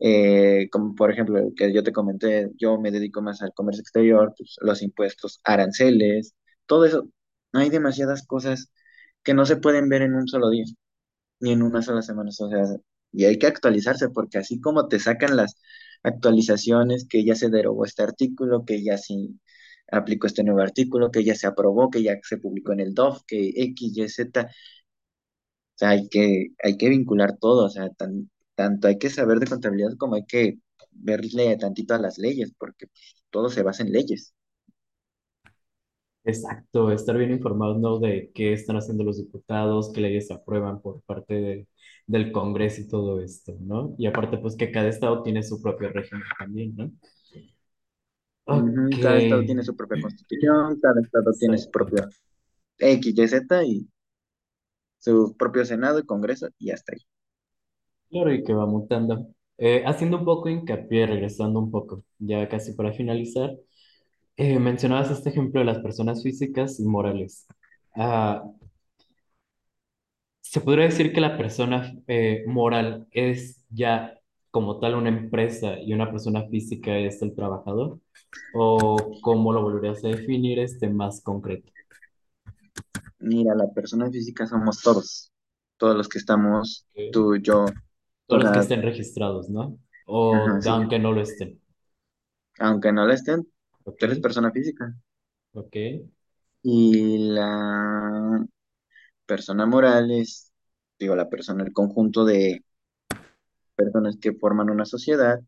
eh, 0.00 0.68
como 0.72 0.94
por 0.94 1.10
ejemplo, 1.12 1.40
que 1.56 1.72
yo 1.74 1.82
te 1.84 1.92
comenté, 1.92 2.50
yo 2.58 2.80
me 2.80 2.90
dedico 2.92 3.22
más 3.22 3.42
al 3.42 3.52
comercio 3.54 3.82
exterior, 3.82 4.34
pues, 4.38 4.56
los 4.60 4.82
impuestos, 4.82 5.40
aranceles, 5.44 6.34
todo 6.66 6.84
eso. 6.86 7.08
Hay 7.52 7.70
demasiadas 7.70 8.26
cosas 8.26 8.70
que 9.24 9.34
no 9.34 9.46
se 9.46 9.56
pueden 9.58 9.88
ver 9.88 10.02
en 10.02 10.14
un 10.14 10.28
solo 10.28 10.50
día. 10.50 10.64
ni 11.40 11.52
en 11.52 11.62
una 11.62 11.82
sola 11.82 12.02
semana. 12.02 12.30
O 12.30 12.48
sea, 12.50 12.64
y 13.12 13.24
hay 13.24 13.38
que 13.38 13.46
actualizarse 13.46 14.08
porque 14.10 14.38
así 14.38 14.60
como 14.60 14.88
te 14.88 14.98
sacan 14.98 15.36
las 15.36 15.56
actualizaciones 16.04 17.06
que 17.08 17.24
ya 17.24 17.34
se 17.36 17.50
derogó 17.50 17.84
este 17.86 18.02
artículo, 18.04 18.64
que 18.66 18.82
ya 18.84 18.98
se 18.98 19.14
aplicó 19.92 20.26
este 20.28 20.44
nuevo 20.44 20.60
artículo, 20.62 21.10
que 21.10 21.24
ya 21.24 21.34
se 21.34 21.46
aprobó, 21.48 21.90
que 21.90 22.02
ya 22.02 22.16
se 22.22 22.38
publicó 22.38 22.72
en 22.72 22.80
el 22.80 22.94
DOF, 22.94 23.22
que 23.26 23.50
X, 23.56 23.92
Y, 23.96 24.08
Z, 24.08 24.42
o 24.42 24.48
sea, 25.76 25.90
hay 25.90 26.08
que, 26.08 26.48
hay 26.62 26.76
que 26.76 26.88
vincular 26.88 27.36
todo, 27.38 27.66
o 27.66 27.70
sea, 27.70 27.90
tan- 27.90 28.30
tanto 28.54 28.88
hay 28.88 28.98
que 28.98 29.10
saber 29.10 29.38
de 29.40 29.46
contabilidad 29.46 29.96
como 29.98 30.14
hay 30.16 30.24
que 30.26 30.58
verle 30.92 31.56
tantito 31.56 31.94
a 31.94 31.98
las 31.98 32.18
leyes, 32.18 32.52
porque 32.58 32.86
todo 33.30 33.48
se 33.48 33.62
basa 33.62 33.82
en 33.82 33.92
leyes. 33.92 34.33
Exacto, 36.26 36.90
estar 36.90 37.18
bien 37.18 37.32
informados, 37.32 37.78
¿no? 37.78 37.98
de 37.98 38.30
qué 38.34 38.52
están 38.54 38.76
haciendo 38.76 39.04
los 39.04 39.18
diputados, 39.18 39.92
qué 39.92 40.00
leyes 40.00 40.28
se 40.28 40.34
aprueban 40.34 40.80
por 40.80 41.02
parte 41.02 41.34
de- 41.34 41.68
del 42.06 42.32
Congreso 42.32 42.80
y 42.80 42.88
todo 42.88 43.20
esto, 43.20 43.54
¿no? 43.60 43.94
Y 43.98 44.06
aparte, 44.06 44.38
pues 44.38 44.56
que 44.56 44.70
cada 44.72 44.88
estado 44.88 45.22
tiene 45.22 45.42
su 45.42 45.60
propio 45.60 45.90
régimen 45.90 46.24
también, 46.38 46.74
¿no? 46.76 46.90
Ok, 48.46 48.86
Ujú, 48.86 48.98
Cada 48.98 49.18
estado 49.18 49.44
tiene 49.44 49.62
su 49.62 49.76
propia 49.76 49.98
constitución, 49.98 50.80
cada 50.80 51.00
estado 51.02 51.34
tiene 51.38 51.58
su 51.58 51.70
exacto. 51.70 51.70
propio 51.70 52.08
X, 52.78 53.14
Y, 53.18 53.28
Z 53.28 53.64
y 53.64 53.88
su 54.98 55.36
propio 55.38 55.64
Senado 55.64 56.00
y 56.00 56.04
Congreso 56.04 56.48
y 56.58 56.72
hasta 56.72 56.94
ahí. 56.94 57.06
Claro, 58.10 58.32
y 58.32 58.44
que 58.44 58.52
va 58.54 58.66
mutando. 58.66 59.26
Eh, 59.58 59.82
haciendo 59.86 60.18
un 60.18 60.24
poco 60.24 60.48
hincapié, 60.48 61.06
regresando 61.06 61.58
un 61.60 61.70
poco, 61.70 62.04
ya 62.18 62.48
casi 62.48 62.72
para 62.74 62.92
finalizar, 62.92 63.50
eh, 64.36 64.58
mencionabas 64.58 65.10
este 65.10 65.30
ejemplo 65.30 65.60
de 65.60 65.66
las 65.66 65.78
personas 65.78 66.22
físicas 66.22 66.78
y 66.80 66.84
morales. 66.84 67.46
Ah, 67.96 68.42
¿Se 70.40 70.60
podría 70.60 70.84
decir 70.86 71.12
que 71.12 71.20
la 71.20 71.36
persona 71.36 71.94
eh, 72.06 72.44
moral 72.46 73.08
es 73.10 73.64
ya 73.70 74.14
como 74.50 74.78
tal 74.78 74.94
una 74.94 75.08
empresa 75.08 75.80
y 75.80 75.92
una 75.94 76.10
persona 76.10 76.46
física 76.48 76.96
es 76.98 77.22
el 77.22 77.34
trabajador? 77.34 77.98
¿O 78.52 79.18
cómo 79.22 79.52
lo 79.52 79.62
volverías 79.62 80.04
a 80.04 80.08
definir 80.08 80.58
este 80.60 80.88
más 80.88 81.20
concreto? 81.22 81.72
Mira, 83.18 83.54
la 83.56 83.72
persona 83.72 84.08
física 84.10 84.46
somos 84.46 84.80
todos, 84.82 85.32
todos 85.78 85.96
los 85.96 86.08
que 86.08 86.18
estamos, 86.18 86.86
Ok. 86.94 87.00
tú, 87.10 87.36
yo, 87.38 87.66
Todos 88.26 88.42
los 88.42 88.50
que 88.52 88.58
estén 88.58 88.82
registrados, 88.82 89.48
¿no? 89.48 89.78
ajá, 90.28 90.60
O 90.60 90.60
sí, 90.60 90.74
aunque 90.74 90.98
no 90.98 91.12
lo 91.12 91.22
estén. 91.22 91.60
aunque 92.58 92.92
no 92.92 93.06
lo 93.06 93.12
estén, 93.12 93.46
Ok, 93.84 93.98
tú 93.98 94.04
eres 94.06 94.20
persona 94.20 94.50
física. 94.52 94.94
ok, 95.52 95.76
Y 96.62 97.18
la 97.34 98.44
persona 99.26 99.66
moral 99.66 100.10
es, 100.12 100.52
digo, 100.98 101.16
la 101.16 101.28
persona, 101.30 101.64
el 101.64 101.72
conjunto 101.72 102.24
de 102.24 102.64
personas 103.76 104.16
que 104.20 104.32
forman 104.34 104.70
una 104.70 104.84
sociedad 104.84 105.38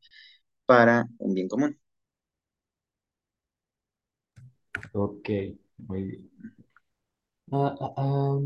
para 0.66 1.06
un 1.18 1.34
bien 1.34 1.48
común. 1.48 1.78
ok. 4.92 5.28
Muy 5.78 6.02
bien. 6.04 6.30
Ah, 7.52 7.74
ah, 7.80 7.92
ah, 7.96 8.40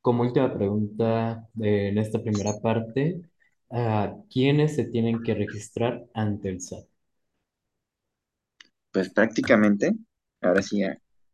Como 0.00 0.22
última 0.22 0.54
pregunta 0.54 1.48
eh, 1.62 1.88
en 1.90 1.98
esta 1.98 2.22
primera 2.22 2.60
parte, 2.62 3.22
ah, 3.70 4.16
¿quiénes 4.30 4.74
se 4.76 4.84
tienen 4.86 5.22
que 5.22 5.34
registrar 5.34 6.06
ante 6.14 6.48
el 6.50 6.56
SAT? 6.56 6.88
Pues 8.96 9.12
prácticamente, 9.12 9.92
ahora 10.40 10.62
sí, 10.62 10.80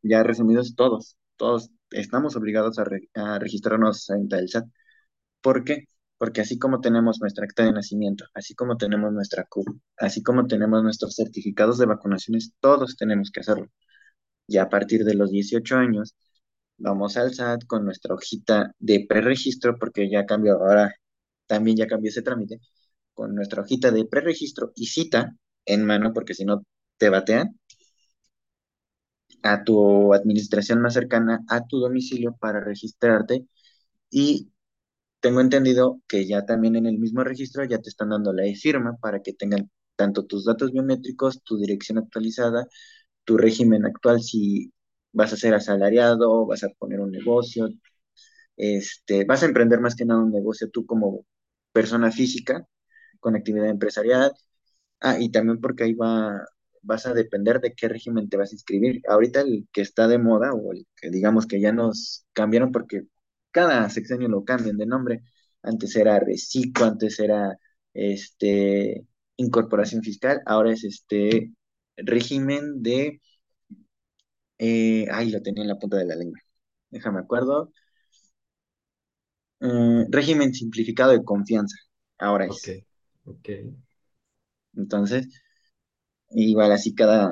ya, 0.02 0.22
resumidos 0.24 0.74
todos, 0.74 1.16
todos 1.36 1.70
estamos 1.90 2.34
obligados 2.36 2.78
a, 2.78 2.84
re- 2.84 3.08
a 3.14 3.38
registrarnos 3.38 4.10
ante 4.10 4.36
el 4.36 4.44
SAT. 4.46 4.66
¿Por 5.42 5.64
qué? 5.64 5.84
Porque 6.18 6.40
así 6.40 6.58
como 6.58 6.80
tenemos 6.80 7.20
nuestra 7.20 7.44
acta 7.44 7.64
de 7.64 7.72
nacimiento, 7.72 8.24
así 8.34 8.54
como 8.54 8.76
tenemos 8.76 9.12
nuestra 9.12 9.44
CUP, 9.44 9.80
así 9.98 10.22
como 10.22 10.46
tenemos 10.46 10.82
nuestros 10.82 11.14
certificados 11.16 11.78
de 11.78 11.86
vacunaciones, 11.86 12.52
todos 12.60 12.96
tenemos 12.96 13.30
que 13.30 13.40
hacerlo. 13.40 13.68
Ya 14.48 14.62
a 14.64 14.68
partir 14.68 15.04
de 15.04 15.14
los 15.14 15.30
18 15.30 15.76
años, 15.76 16.14
vamos 16.78 17.16
al 17.16 17.28
SAT 17.30 17.66
con 17.66 17.84
nuestra 17.84 18.14
hojita 18.14 18.74
de 18.78 19.06
preregistro, 19.08 19.78
porque 19.78 20.10
ya 20.10 20.26
cambió, 20.26 20.54
ahora 20.58 20.94
también 21.46 21.76
ya 21.78 21.86
cambió 21.86 22.10
ese 22.10 22.22
trámite, 22.22 22.60
con 23.14 23.34
nuestra 23.34 23.62
hojita 23.62 23.90
de 23.92 24.06
preregistro 24.06 24.72
y 24.76 24.86
cita 24.86 25.36
en 25.66 25.84
mano, 25.86 26.12
porque 26.14 26.34
si 26.34 26.44
no 26.44 26.62
te 27.02 27.10
batean, 27.10 27.46
a 29.42 29.64
tu 29.64 30.12
administración 30.14 30.80
más 30.80 30.94
cercana, 30.94 31.40
a 31.48 31.66
tu 31.66 31.78
domicilio 31.80 32.36
para 32.36 32.60
registrarte 32.60 33.46
y 34.10 34.50
Tengo 35.20 35.40
entendido 35.42 36.00
que 36.08 36.26
ya 36.28 36.46
también 36.46 36.76
en 36.76 36.86
el 36.86 36.98
mismo 36.98 37.24
registro 37.24 37.64
ya 37.64 37.78
te 37.80 37.90
están 37.90 38.10
dando 38.10 38.32
la 38.32 38.46
e-firma 38.46 38.96
para 39.02 39.22
que 39.22 39.32
tengan 39.34 39.70
tanto 39.96 40.26
tus 40.26 40.44
datos 40.46 40.72
biométricos, 40.72 41.42
tu 41.44 41.58
dirección 41.58 41.98
actualizada, 41.98 42.66
tu 43.24 43.36
régimen 43.38 43.86
actual, 43.86 44.22
si 44.22 44.72
vas 45.12 45.32
a 45.32 45.36
ser 45.38 45.54
asalariado, 45.54 46.46
vas 46.46 46.64
a 46.64 46.70
poner 46.78 47.00
un 47.00 47.12
negocio, 47.12 47.68
este, 48.56 49.24
vas 49.24 49.42
a 49.42 49.46
emprender 49.46 49.80
más 49.80 49.94
que 49.96 50.04
nada 50.04 50.22
un 50.22 50.32
negocio 50.32 50.70
tú 50.70 50.86
como 50.86 51.24
persona 51.72 52.10
física 52.12 52.66
con 53.20 53.36
actividad 53.36 53.68
empresarial. 53.70 54.32
Ah, 55.00 55.18
y 55.20 55.30
también 55.30 55.60
porque 55.60 55.84
ahí 55.84 55.94
va, 55.94 56.44
vas 56.82 57.06
a 57.06 57.14
depender 57.14 57.60
de 57.60 57.74
qué 57.74 57.88
régimen 57.88 58.28
te 58.28 58.36
vas 58.36 58.52
a 58.52 58.54
inscribir. 58.54 59.02
Ahorita 59.08 59.40
el 59.42 59.68
que 59.72 59.82
está 59.82 60.08
de 60.08 60.18
moda 60.18 60.52
o 60.54 60.72
el 60.72 60.86
que 60.96 61.10
digamos 61.10 61.46
que 61.46 61.60
ya 61.60 61.72
nos 61.72 62.26
cambiaron 62.32 62.72
porque 62.72 63.04
cada 63.50 63.88
sexenio 63.90 64.28
lo 64.28 64.44
cambian 64.44 64.76
de 64.78 64.86
nombre. 64.86 65.22
Antes 65.62 65.96
era 65.96 66.18
Reciclo, 66.20 66.86
antes 66.86 67.18
era 67.20 67.58
este 67.94 69.06
Incorporación 69.36 70.02
Fiscal, 70.02 70.40
ahora 70.46 70.72
es 70.72 70.84
este 70.84 71.52
régimen 71.96 72.82
de, 72.82 73.20
eh, 74.58 75.06
ay, 75.10 75.30
lo 75.30 75.42
tenía 75.42 75.62
en 75.62 75.68
la 75.68 75.78
punta 75.78 75.96
de 75.98 76.04
la 76.06 76.14
lengua. 76.16 76.38
Déjame 76.90 77.20
acuerdo. 77.20 77.72
Eh, 79.60 80.06
régimen 80.10 80.52
simplificado 80.52 81.12
de 81.12 81.24
confianza. 81.24 81.76
Ahora 82.18 82.46
Ok, 82.46 82.68
es. 82.68 82.82
ok. 83.24 83.48
Entonces, 84.76 85.28
Igual 86.34 86.72
así 86.72 86.94
cada, 86.94 87.30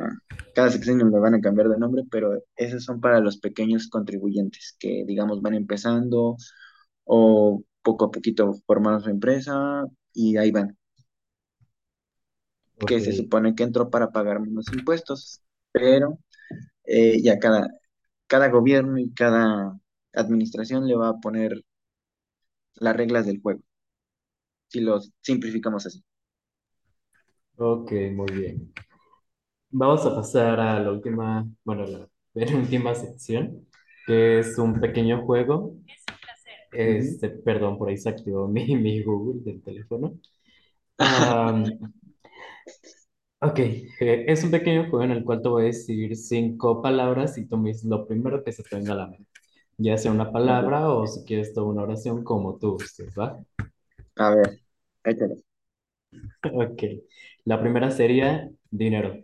cada 0.54 0.70
sexenio 0.70 1.06
le 1.08 1.18
van 1.18 1.34
a 1.34 1.40
cambiar 1.40 1.68
de 1.68 1.78
nombre, 1.78 2.04
pero 2.10 2.42
esos 2.56 2.84
son 2.84 3.00
para 3.00 3.20
los 3.20 3.38
pequeños 3.38 3.88
contribuyentes 3.88 4.76
que, 4.78 5.04
digamos, 5.06 5.42
van 5.42 5.54
empezando 5.54 6.36
o 7.04 7.62
poco 7.82 8.06
a 8.06 8.10
poquito 8.10 8.54
forman 8.66 9.00
su 9.00 9.10
empresa 9.10 9.84
y 10.14 10.36
ahí 10.36 10.50
van. 10.50 10.76
Que 12.86 13.00
se 13.00 13.12
supone 13.12 13.54
que 13.54 13.62
entró 13.62 13.90
para 13.90 14.10
pagar 14.10 14.40
menos 14.40 14.66
impuestos, 14.72 15.42
pero 15.72 16.18
eh, 16.84 17.22
ya 17.22 17.38
cada, 17.38 17.68
cada 18.26 18.48
gobierno 18.50 18.98
y 18.98 19.12
cada 19.12 19.78
administración 20.14 20.86
le 20.88 20.96
va 20.96 21.10
a 21.10 21.20
poner 21.20 21.64
las 22.74 22.96
reglas 22.96 23.26
del 23.26 23.40
juego, 23.40 23.62
si 24.68 24.80
lo 24.80 25.00
simplificamos 25.20 25.86
así. 25.86 26.02
ok, 27.56 27.92
muy 28.12 28.32
bien. 28.32 28.72
Vamos 29.72 30.04
a 30.06 30.14
pasar 30.14 30.58
a 30.60 30.80
la 30.80 30.90
última, 30.92 31.46
bueno, 31.64 31.86
la 31.86 32.08
penúltima 32.34 32.94
sección, 32.94 33.66
que 34.06 34.40
es 34.40 34.58
un 34.58 34.80
pequeño 34.80 35.22
juego. 35.24 35.76
Ujú. 36.84 37.18
Este, 37.18 37.30
perdón, 37.30 37.78
por 37.78 37.88
ahí 37.90 37.96
se 37.98 38.08
activó 38.10 38.48
mi, 38.48 38.66
mi 38.76 39.02
Google 39.02 39.42
del 39.44 39.62
teléfono. 39.62 40.18
Am, 40.98 41.78
ok, 43.40 43.58
eh, 43.58 44.24
es 44.28 44.44
un 44.44 44.50
pequeño 44.50 44.82
juego 44.90 45.02
en 45.04 45.10
el 45.12 45.24
cual 45.24 45.42
te 45.42 45.48
voy 45.48 45.62
a 45.64 45.66
decir 45.66 46.16
cinco 46.16 46.82
palabras 46.82 47.38
y 47.38 47.46
tú 47.46 47.56
me 47.56 47.70
dices 47.70 47.84
lo 47.84 48.06
primero 48.06 48.42
que 48.44 48.52
se 48.52 48.62
te 48.62 48.76
venga 48.76 48.92
a 48.92 48.96
la 48.96 49.06
mente. 49.08 49.26
Ya 49.78 49.96
sea 49.98 50.12
una 50.12 50.30
palabra 50.32 50.90
o 50.92 51.06
si 51.06 51.24
quieres 51.24 51.54
toda 51.54 51.66
una 51.68 51.82
oración, 51.82 52.22
como 52.24 52.58
tú 52.58 52.72
gustes, 52.74 53.14
¿va? 53.18 53.38
A 54.16 54.30
ver, 54.36 54.60
échale. 55.04 55.42
Ok, 56.42 56.82
la 57.44 57.60
primera 57.60 57.90
sería 57.90 58.50
dinero, 58.70 59.14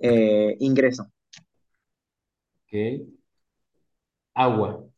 Eh, 0.00 0.56
ingreso, 0.60 1.10
ok, 2.66 2.74
agua, 4.34 4.88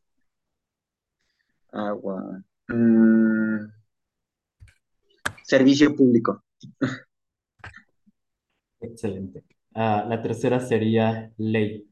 agua, 1.72 2.42
mm, 2.70 3.72
servicio 5.44 5.94
público, 5.94 6.42
excelente. 8.80 9.44
Ah, 9.74 10.04
la 10.08 10.20
tercera 10.22 10.60
sería 10.60 11.32
ley, 11.38 11.86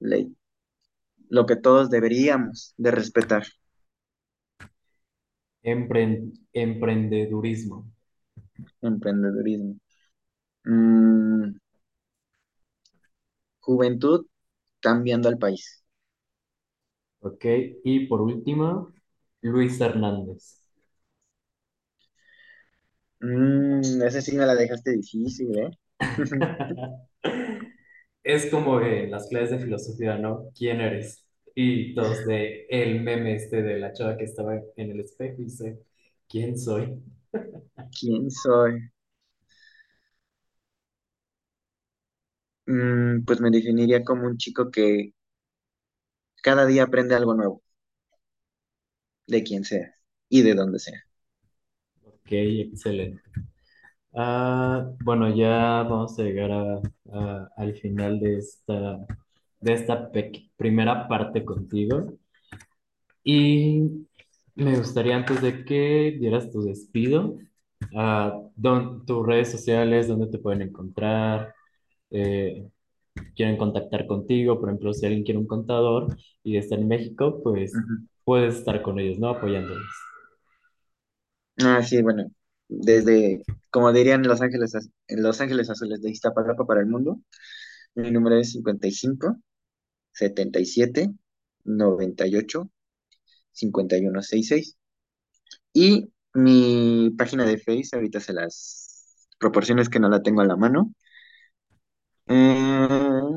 ley, 0.00 0.36
lo 1.30 1.46
que 1.46 1.56
todos 1.56 1.90
deberíamos 1.90 2.74
de 2.78 2.90
respetar, 2.92 3.44
Empre- 5.72 6.32
emprendedurismo, 6.52 7.78
emprendedurismo. 8.82 9.76
Mm, 10.66 11.59
juventud 13.70 14.26
cambiando 14.80 15.28
al 15.28 15.38
país. 15.38 15.84
ok, 17.20 17.44
y 17.84 18.06
por 18.06 18.20
último, 18.20 18.92
Luis 19.42 19.80
Hernández. 19.80 20.60
Mm, 23.20 24.02
ese 24.02 24.20
sí 24.22 24.36
me 24.36 24.44
la 24.46 24.54
dejaste 24.54 24.90
difícil, 24.92 25.58
¿eh? 25.58 25.70
Es 28.22 28.50
como 28.50 28.80
en 28.80 29.10
las 29.10 29.28
clases 29.28 29.50
de 29.52 29.58
filosofía, 29.60 30.16
¿no? 30.18 30.46
¿Quién 30.56 30.80
eres? 30.80 31.24
Y 31.54 31.94
todos 31.94 32.24
de 32.26 32.66
el 32.70 33.00
meme 33.02 33.34
este 33.36 33.62
de 33.62 33.78
la 33.78 33.92
chava 33.92 34.16
que 34.16 34.24
estaba 34.24 34.56
en 34.76 34.90
el 34.90 35.00
espejo 35.00 35.40
y 35.42 35.44
dice, 35.46 35.78
¿quién 36.28 36.58
soy? 36.58 37.02
¿Quién 37.96 38.30
soy? 38.30 38.90
Mm, 42.70 43.24
pues 43.26 43.40
me 43.40 43.50
definiría 43.50 44.02
como 44.04 44.26
un 44.26 44.38
chico 44.38 44.70
que 44.70 45.12
cada 46.42 46.66
día 46.66 46.82
aprende 46.82 47.14
algo 47.14 47.32
nuevo, 47.34 47.62
de 49.26 49.42
quien 49.42 49.64
sea 49.64 49.94
y 50.28 50.42
de 50.42 50.54
donde 50.54 50.78
sea. 50.78 51.02
Ok, 52.04 52.26
excelente. 52.32 53.22
Ah, 54.14 54.90
bueno, 55.04 55.34
ya 55.34 55.82
vamos 55.84 56.18
a 56.18 56.22
llegar 56.24 56.50
al 57.56 57.74
final 57.76 58.20
de 58.20 58.38
esta, 58.38 58.98
de 59.60 59.72
esta 59.74 60.10
primera 60.56 61.08
parte 61.08 61.44
contigo. 61.44 62.14
Y 63.24 64.06
me 64.54 64.76
gustaría 64.78 65.16
antes 65.16 65.42
de 65.42 65.64
que 65.64 66.16
dieras 66.18 66.50
tu 66.50 66.62
despido, 66.62 67.36
ah, 67.96 68.40
tus 69.06 69.26
redes 69.26 69.50
sociales, 69.50 70.08
dónde 70.08 70.28
te 70.28 70.38
pueden 70.38 70.62
encontrar, 70.62 71.54
eh, 72.10 72.68
quieren 73.34 73.56
contactar 73.56 74.06
contigo, 74.06 74.60
por 74.60 74.68
ejemplo, 74.68 74.92
si 74.92 75.06
alguien 75.06 75.24
quiere 75.24 75.38
un 75.38 75.46
contador 75.46 76.16
y 76.42 76.56
está 76.56 76.76
en 76.76 76.88
México, 76.88 77.40
pues 77.42 77.72
puedes 78.24 78.56
estar 78.56 78.82
con 78.82 78.98
ellos, 78.98 79.18
¿no? 79.18 79.30
Apoyándolos. 79.30 79.84
Ah, 81.62 81.82
sí, 81.82 82.00
bueno, 82.02 82.30
desde, 82.68 83.42
como 83.70 83.92
dirían 83.92 84.22
Los 84.22 84.40
Ángeles, 84.40 84.74
en 85.08 85.22
Los 85.22 85.40
Ángeles 85.40 85.68
Azules 85.68 86.00
de 86.00 86.10
Iztapalapa 86.10 86.64
para 86.66 86.80
el 86.80 86.86
mundo, 86.86 87.20
mi 87.94 88.10
número 88.10 88.36
es 88.38 88.52
55 88.52 89.36
77 90.12 91.10
98 91.64 92.70
51 93.52 94.22
66 94.22 94.76
y 95.72 96.12
mi 96.34 97.10
página 97.18 97.44
de 97.44 97.58
Face, 97.58 97.90
ahorita 97.92 98.20
se 98.20 98.32
las 98.32 99.28
proporciones 99.38 99.88
que 99.88 100.00
no 100.00 100.08
la 100.08 100.22
tengo 100.22 100.40
a 100.42 100.46
la 100.46 100.56
mano, 100.56 100.94
eh, 102.30 103.30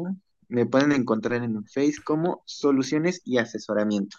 me 0.47 0.65
pueden 0.65 0.93
encontrar 0.93 1.43
en 1.43 1.65
Face 1.65 1.95
como 2.05 2.43
Soluciones 2.45 3.21
y 3.25 3.39
Asesoramiento. 3.39 4.17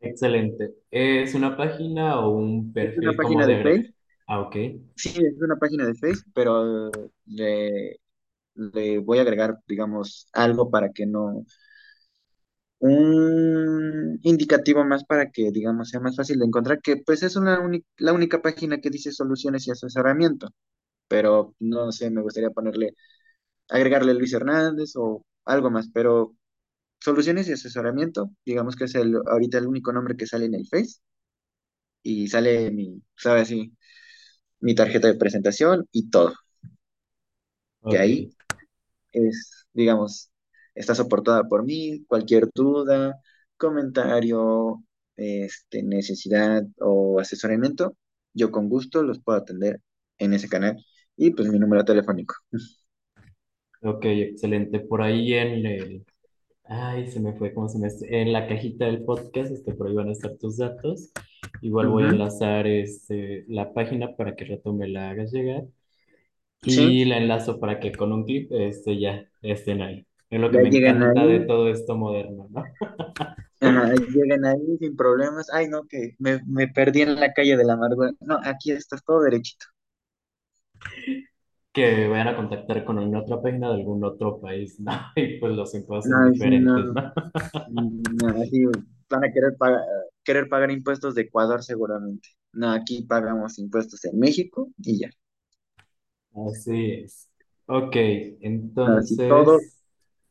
Excelente. 0.00 0.74
¿Es 0.90 1.34
una 1.34 1.56
página 1.56 2.20
o 2.20 2.30
un 2.36 2.72
Es 2.82 2.96
una 2.98 3.12
perfil 3.12 3.18
como 3.18 3.42
página 3.42 3.46
de 3.46 3.58
de? 3.62 3.62
Face, 3.62 3.94
Ah, 4.26 4.40
ok. 4.40 4.56
sí, 4.96 5.10
es 5.24 5.40
una 5.40 5.56
página 5.56 5.86
de 5.86 5.94
Face, 5.94 6.22
pero 6.34 6.90
le, 7.26 7.98
le 8.54 8.98
voy 9.00 9.18
a 9.18 9.22
agregar, 9.22 9.58
digamos, 9.68 10.28
algo 10.34 10.70
para 10.70 10.92
que 10.92 11.06
no, 11.06 11.44
un 12.80 14.18
indicativo 14.22 14.84
más 14.84 15.04
para 15.04 15.30
que, 15.30 15.50
digamos, 15.50 15.88
sea 15.90 16.00
más 16.00 16.16
fácil 16.16 16.38
de 16.38 16.46
encontrar, 16.46 16.80
que 16.82 16.96
pues 16.98 17.22
es 17.22 17.36
una 17.36 17.60
uni- 17.60 17.84
la 17.98 18.12
única 18.12 18.42
página 18.42 18.80
que 18.80 18.90
dice 18.90 19.12
soluciones 19.12 19.66
y 19.66 19.70
asesoramiento, 19.72 20.48
pero 21.14 21.54
no 21.60 21.92
sé, 21.92 22.10
me 22.10 22.22
gustaría 22.22 22.50
ponerle, 22.50 22.94
agregarle 23.68 24.14
Luis 24.14 24.32
Hernández 24.34 24.92
o 24.96 25.24
algo 25.46 25.70
más, 25.70 25.88
pero 25.94 26.36
soluciones 27.00 27.48
y 27.48 27.52
asesoramiento, 27.54 28.30
digamos 28.46 28.76
que 28.76 28.84
es 28.86 28.94
el, 28.96 29.16
ahorita 29.26 29.58
el 29.58 29.68
único 29.68 29.92
nombre 29.92 30.16
que 30.16 30.26
sale 30.26 30.46
en 30.46 30.54
el 30.54 30.66
Face 30.68 31.00
y 32.02 32.28
sale 32.28 32.70
mi, 32.70 33.02
sabe 33.16 33.40
así, 33.40 33.72
mi 34.60 34.74
tarjeta 34.74 35.08
de 35.08 35.16
presentación 35.16 35.88
y 35.92 36.10
todo, 36.10 36.34
que 37.88 37.98
Ok, 37.98 37.98
ahí 37.98 38.36
es, 39.12 39.66
digamos, 39.74 40.30
está 40.74 40.94
soportada 40.96 41.44
por 41.44 41.64
mí, 41.64 42.04
cualquier 42.06 42.50
duda, 42.54 43.16
comentario, 43.58 44.84
este, 45.16 45.82
necesidad 45.82 46.64
o 46.80 47.20
asesoramiento, 47.20 47.96
yo 48.34 48.50
con 48.52 48.68
gusto 48.68 49.02
los 49.02 49.20
puedo 49.20 49.38
atender 49.38 49.80
en 50.18 50.34
ese 50.34 50.48
canal 50.50 50.78
y 51.16 51.30
pues 51.30 51.48
mi 51.48 51.58
número 51.58 51.84
telefónico. 51.84 52.34
ok, 53.82 54.04
excelente. 54.04 54.80
Por 54.80 55.02
ahí 55.02 55.34
en 55.34 55.66
el, 55.66 56.06
ay, 56.64 57.06
se 57.06 57.20
me 57.20 57.34
fue, 57.34 57.52
¿cómo 57.54 57.68
se 57.68 57.78
me 57.78 57.88
En 58.08 58.32
la 58.32 58.46
cajita 58.46 58.86
del 58.86 59.04
podcast, 59.04 59.52
este, 59.52 59.74
por 59.74 59.88
ahí 59.88 59.94
van 59.94 60.08
a 60.08 60.12
estar 60.12 60.36
tus 60.36 60.58
datos. 60.58 61.10
Igual 61.60 61.88
voy 61.88 62.04
a 62.04 62.08
enlazar 62.08 62.66
este, 62.66 63.44
la 63.48 63.72
página 63.72 64.16
para 64.16 64.34
que 64.34 64.44
rato 64.44 64.72
me 64.72 64.88
la 64.88 65.10
hagas 65.10 65.32
llegar 65.32 65.64
Sí, 66.66 66.82
y 66.82 67.04
la 67.04 67.18
enlazo 67.18 67.60
para 67.60 67.78
que 67.78 67.92
con 67.92 68.12
un 68.12 68.24
clip 68.24 68.50
este, 68.52 68.98
ya 68.98 69.24
estén 69.42 69.82
ahí. 69.82 70.06
Es 70.30 70.40
lo 70.40 70.50
que 70.50 70.56
ya 70.56 70.62
me 70.62 70.88
encanta 70.88 71.26
de 71.26 71.40
todo 71.40 71.68
esto 71.68 71.96
moderno, 71.96 72.48
¿no? 72.50 72.64
ajá, 73.60 73.94
llegan 74.12 74.44
ahí 74.44 74.78
sin 74.78 74.96
problemas. 74.96 75.48
Ay, 75.52 75.68
no, 75.68 75.84
que 75.86 76.14
me, 76.18 76.40
me 76.46 76.68
perdí 76.68 77.02
en 77.02 77.16
la 77.16 77.32
calle 77.32 77.56
de 77.56 77.64
la 77.64 77.74
amargura. 77.74 78.12
No, 78.20 78.38
aquí 78.42 78.72
estás 78.72 79.04
todo 79.04 79.22
derechito. 79.22 79.66
Que 81.72 82.06
vayan 82.06 82.28
a 82.28 82.36
contactar 82.36 82.84
con 82.84 82.98
una 82.98 83.20
otra 83.20 83.42
página 83.42 83.68
de 83.68 83.74
algún 83.74 84.04
otro 84.04 84.40
país, 84.40 84.78
¿no? 84.78 84.92
Y 85.16 85.38
pues 85.38 85.54
los 85.54 85.74
impuestos 85.74 86.10
son 86.10 86.26
No, 86.26 86.32
sí, 86.32 86.40
diferentes, 86.40 86.84
van 89.10 89.24
a 89.24 89.32
querer 89.32 89.56
pagar, 89.58 89.80
querer 90.22 90.48
pagar 90.48 90.70
impuestos 90.70 91.14
de 91.14 91.22
Ecuador 91.22 91.62
seguramente. 91.62 92.28
No, 92.52 92.70
aquí 92.70 93.02
pagamos 93.02 93.58
impuestos 93.58 94.04
en 94.04 94.18
México 94.18 94.68
y 94.78 95.00
ya. 95.00 95.10
Así 96.48 96.92
es. 96.92 97.28
Ok, 97.66 97.96
Así 97.96 98.36
entonces, 98.40 99.18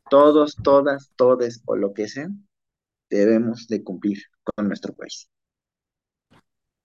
todos, 0.10 0.56
todas, 0.64 1.12
todes 1.16 1.62
o 1.66 1.76
lo 1.76 1.94
que 1.94 2.08
sea, 2.08 2.30
debemos 3.10 3.68
de 3.68 3.84
cumplir 3.84 4.20
con 4.44 4.68
nuestro 4.68 4.94
país. 4.94 5.30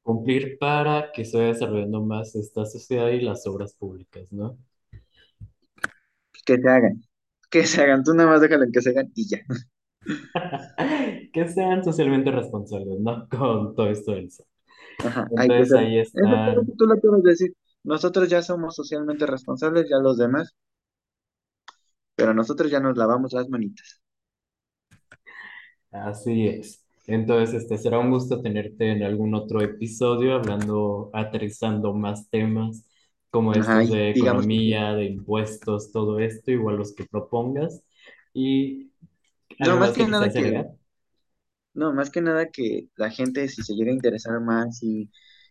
Cumplir 0.09 0.59
para 0.59 1.12
que 1.12 1.25
se 1.27 1.37
vaya 1.38 1.51
desarrollando 1.53 2.03
más 2.03 2.35
esta 2.35 2.64
sociedad 2.66 3.09
y 3.11 3.21
las 3.21 3.47
obras 3.47 3.75
públicas, 3.75 4.27
¿no? 4.33 4.59
Que 6.47 6.57
se 6.59 6.68
hagan, 6.68 7.03
que 7.51 7.64
se 7.66 7.83
hagan, 7.83 8.03
tú 8.05 8.12
nada 8.14 8.31
más 8.31 8.40
déjalo 8.40 8.64
en 8.64 8.73
que 8.73 8.83
se 8.83 8.90
hagan 8.90 9.12
y 9.14 9.29
ya. 9.29 9.38
Que 11.33 11.49
sean 11.49 11.85
socialmente 11.85 12.31
responsables, 12.31 12.99
¿no? 13.01 13.29
Con 13.31 13.75
todo 13.75 13.88
esto 13.88 14.12
del 14.12 14.31
SAT. 14.31 14.47
Ajá, 15.03 15.33
hay 15.37 15.53
que 15.55 15.64
Entonces 15.64 15.73
ser. 15.73 15.83
ahí 15.83 15.99
Eso 16.14 16.35
es 16.37 16.42
están 16.44 16.77
tú 16.77 16.87
lo 16.87 17.01
puedes 17.01 17.23
decir. 17.25 17.55
Nosotros 17.85 18.29
ya 18.29 18.42
somos 18.42 18.77
socialmente 18.77 19.27
responsables, 19.27 19.88
ya 19.90 19.99
los 19.99 20.16
demás, 20.18 20.55
pero 22.14 22.35
nosotros 22.35 22.71
ya 22.71 22.81
nos 22.81 22.97
lavamos 22.99 23.33
las 23.33 23.49
manitas. 23.49 24.03
Así 25.90 26.47
es. 26.49 26.83
Entonces, 27.09 27.62
este 27.62 27.79
será 27.79 28.01
un 28.01 28.11
gusto 28.12 28.42
tenerte 28.42 28.92
en 28.92 29.05
algún 29.05 29.35
otro 29.35 29.62
episodio 29.62 30.35
hablando, 30.37 31.11
aterrizando 31.14 31.94
más 31.94 32.31
temas 32.31 32.85
como 33.31 33.55
Ajá, 33.55 33.83
estos 33.83 33.90
de 33.90 34.11
digamos 34.14 34.47
economía, 34.51 34.94
de 34.94 35.07
impuestos, 35.07 35.92
todo 35.92 36.21
esto, 36.21 36.53
igual 36.53 36.79
los 36.79 36.94
que 36.94 37.07
propongas. 37.07 37.83
¿Y 38.35 38.92
No, 39.61 39.77
más 39.77 39.92
que 39.92 40.05
que 40.05 40.07
nada 40.07 40.35
que, 40.35 40.66
no, 41.75 41.92
más 41.92 42.11
que 42.11 42.21
nada 42.21 42.51
que 42.51 42.88
la 42.97 43.11
gente, 43.11 43.49
si 43.49 43.62
se 43.62 43.75
llega 43.75 43.90
a 43.90 43.94
interesar 43.94 44.40
más 44.40 44.83
y 44.83 45.11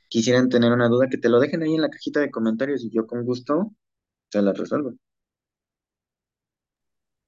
quisieran 0.09 0.49
tener 0.49 0.71
una 0.71 0.89
duda, 0.89 1.09
que 1.09 1.17
te 1.17 1.29
lo 1.29 1.39
dejen 1.39 1.63
ahí 1.63 1.75
en 1.75 1.81
la 1.81 1.89
cajita 1.89 2.19
de 2.19 2.31
comentarios 2.31 2.83
y 2.83 2.91
yo 2.91 3.07
con 3.07 3.25
gusto 3.25 3.71
te 4.31 4.41
la 4.43 4.53
resuelvo. 4.53 4.93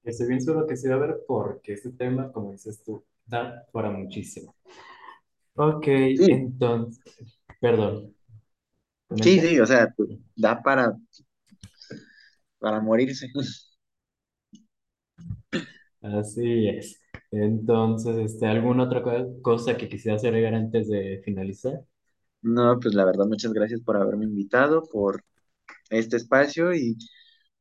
Estoy 0.04 0.28
bien 0.28 0.40
seguro 0.42 0.66
que 0.66 0.76
sí 0.76 0.88
va 0.88 0.94
a 0.94 0.98
haber 0.98 1.20
porque 1.26 1.72
este 1.74 1.90
tema, 1.92 2.32
como 2.32 2.52
dices 2.52 2.82
tú, 2.84 3.04
da 3.30 3.64
para 3.72 3.90
muchísimo. 3.90 4.54
Ok, 5.54 5.86
Sí, 6.14 6.30
entonces, 6.30 7.04
perdón, 7.60 8.14
sí, 9.22 9.40
sí, 9.40 9.60
o 9.60 9.66
sea, 9.66 9.88
da 10.36 10.62
para, 10.62 10.96
para 12.58 12.80
morirse. 12.80 13.26
Así 16.02 16.68
es. 16.68 17.00
Entonces, 17.30 18.16
este, 18.18 18.46
¿alguna 18.46 18.84
otra 18.84 19.02
co- 19.02 19.40
cosa 19.42 19.76
que 19.76 19.88
quisieras 19.88 20.24
agregar 20.24 20.54
antes 20.54 20.88
de 20.88 21.20
finalizar? 21.24 21.84
No, 22.42 22.78
pues 22.80 22.94
la 22.94 23.04
verdad, 23.04 23.26
muchas 23.26 23.52
gracias 23.52 23.80
por 23.82 23.96
haberme 23.96 24.24
invitado, 24.24 24.82
por 24.90 25.22
este 25.90 26.16
espacio 26.18 26.74
y 26.74 26.98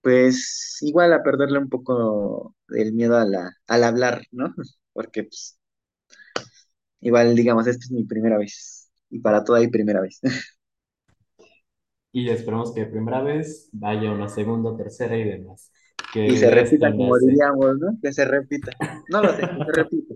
pues 0.01 0.79
igual 0.81 1.13
a 1.13 1.23
perderle 1.23 1.59
un 1.59 1.69
poco 1.69 2.55
el 2.69 2.93
miedo 2.93 3.17
a 3.17 3.25
la, 3.25 3.51
al 3.67 3.85
hablar, 3.85 4.23
¿no? 4.31 4.53
Porque 4.93 5.25
pues 5.25 5.58
igual 7.01 7.35
digamos, 7.35 7.67
esta 7.67 7.83
es 7.85 7.91
mi 7.91 8.03
primera 8.05 8.37
vez 8.37 8.89
y 9.09 9.19
para 9.19 9.43
toda 9.43 9.59
hay 9.59 9.67
primera 9.69 10.01
vez. 10.01 10.19
Y 12.11 12.29
esperamos 12.29 12.73
que 12.73 12.81
de 12.81 12.87
primera 12.87 13.21
vez 13.21 13.69
vaya 13.71 14.11
una 14.11 14.27
segunda, 14.29 14.75
tercera 14.75 15.17
y 15.17 15.23
demás. 15.23 15.71
Y 16.25 16.37
Que 16.37 16.37
se 16.37 16.49
de 16.49 16.63
esto 16.63 16.87
repita 16.89 16.95
como 16.95 17.17
diríamos, 17.19 17.77
¿no? 17.79 17.97
Que 18.01 18.13
se 18.13 18.25
repita. 18.25 18.71
No 19.07 19.21
lo 19.21 19.33
sé, 19.35 19.43
que 19.53 19.61
se 19.65 19.71
repita. 19.73 20.15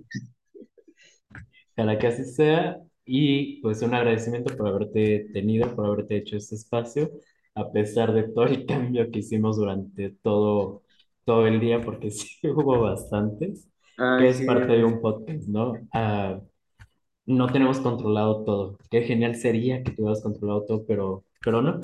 Ojalá 1.78 1.98
que 2.00 2.08
así 2.08 2.24
sea. 2.26 2.80
Y 3.06 3.62
pues 3.62 3.82
un 3.82 3.94
agradecimiento 3.94 4.56
por 4.56 4.68
haberte 4.68 5.28
tenido, 5.34 5.76
por 5.76 5.86
haberte 5.86 6.18
hecho 6.18 6.38
este 6.38 6.56
espacio, 6.56 7.12
a 7.56 7.70
pesar 7.72 8.14
de 8.14 8.24
todo 8.24 8.46
el 8.46 8.66
cambio 8.68 9.12
que 9.12 9.20
hicimos 9.20 9.58
durante 9.58 10.12
todo, 10.22 10.84
todo 11.26 11.48
el 11.48 11.60
día, 11.60 11.82
porque 11.84 12.12
sí 12.12 12.40
hubo 12.50 12.80
bastantes, 12.82 13.68
que 14.16 14.30
Ay, 14.30 14.30
es 14.30 14.42
sí, 14.42 14.46
parte 14.46 14.74
de 14.74 14.86
un 14.86 15.02
podcast, 15.02 15.48
¿no? 15.48 15.88
Ah, 15.94 16.40
no 17.26 17.48
tenemos 17.52 17.80
controlado 17.80 18.44
todo. 18.44 18.78
Qué 18.92 19.02
genial 19.04 19.36
sería 19.36 19.84
que 19.84 19.92
tuvieras 19.92 20.22
controlado 20.22 20.66
todo, 20.66 20.86
pero, 20.86 21.26
pero 21.44 21.62
no. 21.62 21.82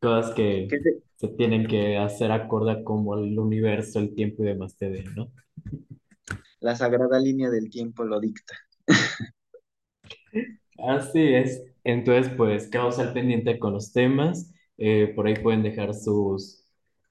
Cosas 0.00 0.34
que 0.34 0.68
se- 0.82 1.02
se 1.16 1.28
tienen 1.36 1.66
que 1.66 1.96
hacer 1.98 2.30
acorde 2.32 2.72
a 2.72 2.84
cómo 2.84 3.16
el 3.18 3.38
universo, 3.38 3.98
el 4.00 4.14
tiempo 4.14 4.42
y 4.44 4.46
demás 4.46 4.76
te 4.76 4.90
den, 4.90 5.14
¿no? 5.16 5.30
la 6.60 6.76
sagrada 6.76 7.18
línea 7.18 7.50
del 7.50 7.68
tiempo 7.68 8.04
lo 8.04 8.20
dicta. 8.20 8.54
Así 10.78 11.20
es. 11.34 11.62
Entonces, 11.84 12.32
pues 12.36 12.68
quedamos 12.68 12.98
al 12.98 13.12
pendiente 13.12 13.58
con 13.58 13.72
los 13.74 13.92
temas. 13.92 14.52
Eh, 14.76 15.12
por 15.14 15.26
ahí 15.26 15.34
pueden 15.36 15.62
dejar 15.62 15.94
sus, 15.94 16.64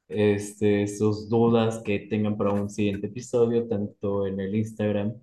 este, 0.08 0.88
sus 0.88 1.30
dudas 1.30 1.82
que 1.84 2.00
tengan 2.00 2.38
para 2.38 2.52
un 2.52 2.70
siguiente 2.70 3.08
episodio, 3.08 3.68
tanto 3.68 4.26
en 4.28 4.40
el 4.40 4.56
Instagram 4.56 5.16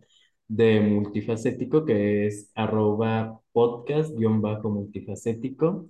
de 0.49 0.81
Multifacético, 0.81 1.85
que 1.85 2.27
es 2.27 2.51
arroba 2.55 3.41
podcast-multifacético, 3.53 5.89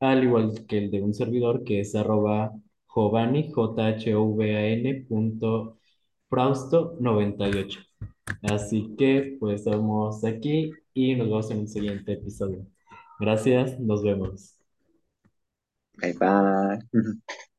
al 0.00 0.24
igual 0.24 0.66
que 0.66 0.78
el 0.78 0.90
de 0.90 1.02
un 1.02 1.14
servidor, 1.14 1.64
que 1.64 1.80
es 1.80 1.94
arroba 1.94 2.52
Jovani, 2.86 3.50
J-H-O-V-A-N 3.52 5.04
punto 5.08 5.78
Frausto 6.28 6.96
98. 7.00 7.80
Así 8.42 8.94
que 8.98 9.36
pues 9.40 9.62
estamos 9.62 10.24
aquí 10.24 10.72
y 10.94 11.14
nos 11.16 11.28
vemos 11.28 11.50
en 11.50 11.58
un 11.60 11.68
siguiente 11.68 12.12
episodio. 12.14 12.66
Gracias, 13.20 13.78
nos 13.80 14.02
vemos. 14.02 14.54
Bye 15.98 16.12
bye. 16.18 16.78